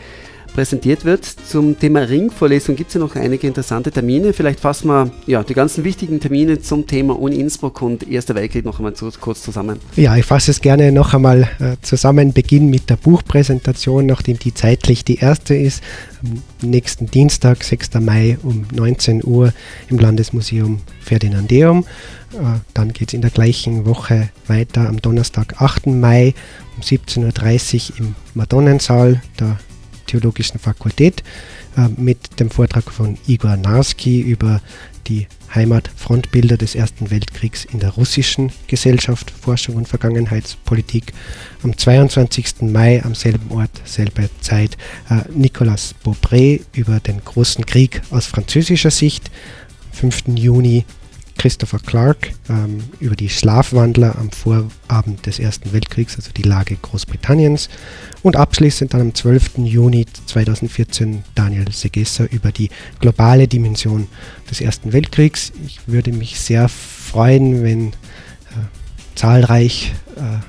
präsentiert 0.53 1.03
wird. 1.03 1.25
Zum 1.25 1.77
Thema 1.77 2.01
Ringvorlesung 2.01 2.75
gibt 2.75 2.89
es 2.89 2.93
ja 2.93 2.99
noch 2.99 3.15
einige 3.15 3.47
interessante 3.47 3.91
Termine. 3.91 4.33
Vielleicht 4.33 4.59
fassen 4.59 4.87
wir 4.87 5.11
ja, 5.25 5.43
die 5.43 5.53
ganzen 5.53 5.83
wichtigen 5.83 6.19
Termine 6.19 6.61
zum 6.61 6.87
Thema 6.87 7.19
Uni 7.19 7.37
Innsbruck 7.37 7.81
und 7.81 8.09
Erster 8.09 8.35
Weltkrieg 8.35 8.63
noch 8.63 8.79
einmal 8.79 8.93
zu, 8.93 9.09
kurz 9.19 9.41
zusammen. 9.41 9.79
Ja, 9.95 10.15
ich 10.15 10.25
fasse 10.25 10.51
es 10.51 10.61
gerne 10.61 10.91
noch 10.91 11.13
einmal 11.13 11.49
äh, 11.59 11.75
zusammen. 11.81 12.33
Beginn 12.33 12.69
mit 12.69 12.89
der 12.89 12.95
Buchpräsentation, 12.95 14.05
nachdem 14.05 14.39
die 14.39 14.53
zeitlich 14.53 15.03
die 15.03 15.17
erste 15.17 15.55
ist. 15.55 15.83
Am 16.23 16.69
nächsten 16.69 17.07
Dienstag, 17.07 17.63
6. 17.63 17.95
Mai 17.99 18.37
um 18.43 18.65
19 18.73 19.23
Uhr 19.25 19.53
im 19.89 19.97
Landesmuseum 19.97 20.81
Ferdinandeum. 21.01 21.85
Äh, 22.33 22.59
dann 22.73 22.93
geht 22.93 23.09
es 23.09 23.13
in 23.13 23.21
der 23.21 23.31
gleichen 23.31 23.85
Woche 23.85 24.29
weiter 24.47 24.87
am 24.87 25.01
Donnerstag, 25.01 25.61
8. 25.61 25.87
Mai 25.87 26.33
um 26.77 26.83
17.30 26.83 27.91
Uhr 27.91 27.99
im 27.99 28.15
Madonnensaal 28.33 29.21
der 29.39 29.57
Theologischen 30.13 30.59
Fakultät 30.59 31.23
äh, 31.75 31.89
mit 31.97 32.39
dem 32.39 32.51
Vortrag 32.51 32.91
von 32.91 33.17
Igor 33.25 33.57
Narski 33.57 34.21
über 34.21 34.61
die 35.07 35.27
Heimatfrontbilder 35.53 36.55
des 36.55 36.75
Ersten 36.75 37.09
Weltkriegs 37.09 37.65
in 37.65 37.79
der 37.79 37.89
russischen 37.89 38.51
Gesellschaft, 38.67 39.31
Forschung 39.31 39.75
und 39.75 39.87
Vergangenheitspolitik. 39.87 41.13
Am 41.63 41.75
22. 41.75 42.61
Mai 42.61 43.03
am 43.03 43.15
selben 43.15 43.51
Ort, 43.51 43.71
selbe 43.85 44.29
Zeit, 44.39 44.77
äh, 45.09 45.21
Nicolas 45.33 45.95
Beaupré 46.03 46.61
über 46.73 46.99
den 46.99 47.23
großen 47.25 47.65
Krieg 47.65 48.01
aus 48.11 48.27
französischer 48.27 48.91
Sicht. 48.91 49.31
Am 49.91 50.11
5. 50.11 50.37
Juni 50.37 50.85
Christopher 51.37 51.79
Clark 51.79 52.31
ähm, 52.49 52.83
über 52.99 53.15
die 53.15 53.29
Schlafwandler 53.29 54.17
am 54.17 54.31
Vorabend 54.31 55.25
des 55.25 55.39
Ersten 55.39 55.73
Weltkriegs, 55.73 56.15
also 56.15 56.31
die 56.31 56.43
Lage 56.43 56.77
Großbritanniens. 56.81 57.69
Und 58.21 58.35
abschließend 58.35 58.93
dann 58.93 59.01
am 59.01 59.15
12. 59.15 59.57
Juni 59.57 60.05
2014 60.25 61.23
Daniel 61.35 61.71
Segessa 61.71 62.25
über 62.25 62.51
die 62.51 62.69
globale 62.99 63.47
Dimension 63.47 64.07
des 64.49 64.61
Ersten 64.61 64.93
Weltkriegs. 64.93 65.51
Ich 65.65 65.79
würde 65.87 66.11
mich 66.11 66.39
sehr 66.39 66.69
freuen, 66.69 67.63
wenn 67.63 67.89
äh, 67.89 67.93
zahlreich, 69.15 69.93
äh, 70.15 70.39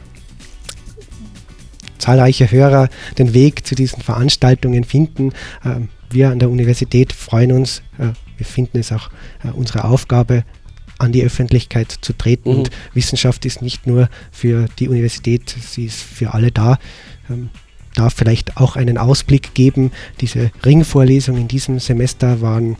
zahlreiche 1.99 2.51
Hörer 2.51 2.89
den 3.19 3.35
Weg 3.35 3.67
zu 3.67 3.75
diesen 3.75 4.03
Veranstaltungen 4.03 4.85
finden. 4.85 5.33
Äh, 5.65 5.81
wir 6.11 6.31
an 6.31 6.39
der 6.39 6.51
Universität 6.51 7.13
freuen 7.13 7.53
uns, 7.53 7.83
äh, 7.99 8.13
wir 8.37 8.47
finden 8.47 8.79
es 8.79 8.93
auch 8.93 9.11
äh, 9.43 9.51
unsere 9.51 9.85
Aufgabe, 9.85 10.45
an 10.99 11.13
die 11.13 11.23
Öffentlichkeit 11.23 11.99
zu 12.01 12.13
treten. 12.13 12.51
Mhm. 12.51 12.59
Und 12.59 12.71
Wissenschaft 12.95 13.45
ist 13.45 13.63
nicht 13.63 13.87
nur 13.87 14.09
für 14.31 14.67
die 14.79 14.89
Universität, 14.89 15.55
sie 15.61 15.87
ist 15.87 16.01
für 16.03 16.35
alle 16.35 16.51
da. 16.51 16.79
Ähm, 17.31 17.51
darf 17.95 18.15
vielleicht 18.15 18.57
auch 18.57 18.77
einen 18.77 18.99
Ausblick 18.99 19.55
geben. 19.55 19.93
Diese 20.21 20.51
Ringvorlesungen 20.65 21.43
in 21.43 21.49
diesem 21.49 21.79
Semester 21.79 22.41
waren 22.41 22.77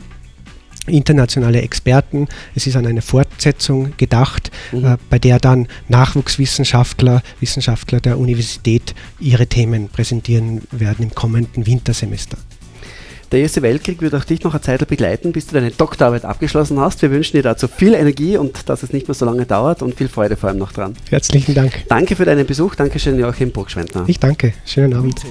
internationale 0.87 1.61
Experten. 1.61 2.27
Es 2.53 2.67
ist 2.67 2.75
an 2.75 2.85
eine 2.85 3.01
Fortsetzung 3.01 3.93
gedacht, 3.97 4.51
mhm. 4.71 4.85
äh, 4.85 4.97
bei 5.09 5.19
der 5.19 5.39
dann 5.39 5.67
Nachwuchswissenschaftler, 5.87 7.23
Wissenschaftler 7.39 7.99
der 7.99 8.19
Universität 8.19 8.93
ihre 9.19 9.47
Themen 9.47 9.89
präsentieren 9.89 10.61
werden 10.71 11.03
im 11.03 11.15
kommenden 11.15 11.65
Wintersemester. 11.65 12.37
Der 13.35 13.41
Erste 13.41 13.61
Weltkrieg 13.61 14.01
wird 14.01 14.15
auch 14.15 14.23
dich 14.23 14.45
noch 14.45 14.53
eine 14.53 14.61
Zeit 14.61 14.87
begleiten, 14.87 15.33
bis 15.33 15.47
du 15.47 15.55
deine 15.55 15.69
Doktorarbeit 15.69 16.23
abgeschlossen 16.23 16.79
hast. 16.79 17.01
Wir 17.01 17.11
wünschen 17.11 17.35
dir 17.35 17.43
dazu 17.43 17.67
viel 17.67 17.93
Energie 17.93 18.37
und 18.37 18.69
dass 18.69 18.81
es 18.81 18.93
nicht 18.93 19.09
mehr 19.09 19.15
so 19.15 19.25
lange 19.25 19.45
dauert 19.45 19.81
und 19.81 19.93
viel 19.93 20.07
Freude 20.07 20.37
vor 20.37 20.47
allem 20.47 20.57
noch 20.57 20.71
dran. 20.71 20.95
Herzlichen 21.09 21.53
Dank. 21.53 21.83
Danke 21.89 22.15
für 22.15 22.23
deinen 22.23 22.45
Besuch. 22.45 22.75
Dankeschön, 22.75 23.19
Joachim 23.19 23.51
Burgschwendner. 23.51 24.05
Ich 24.07 24.21
danke. 24.21 24.53
Schönen 24.65 24.93
Abend. 24.93 25.21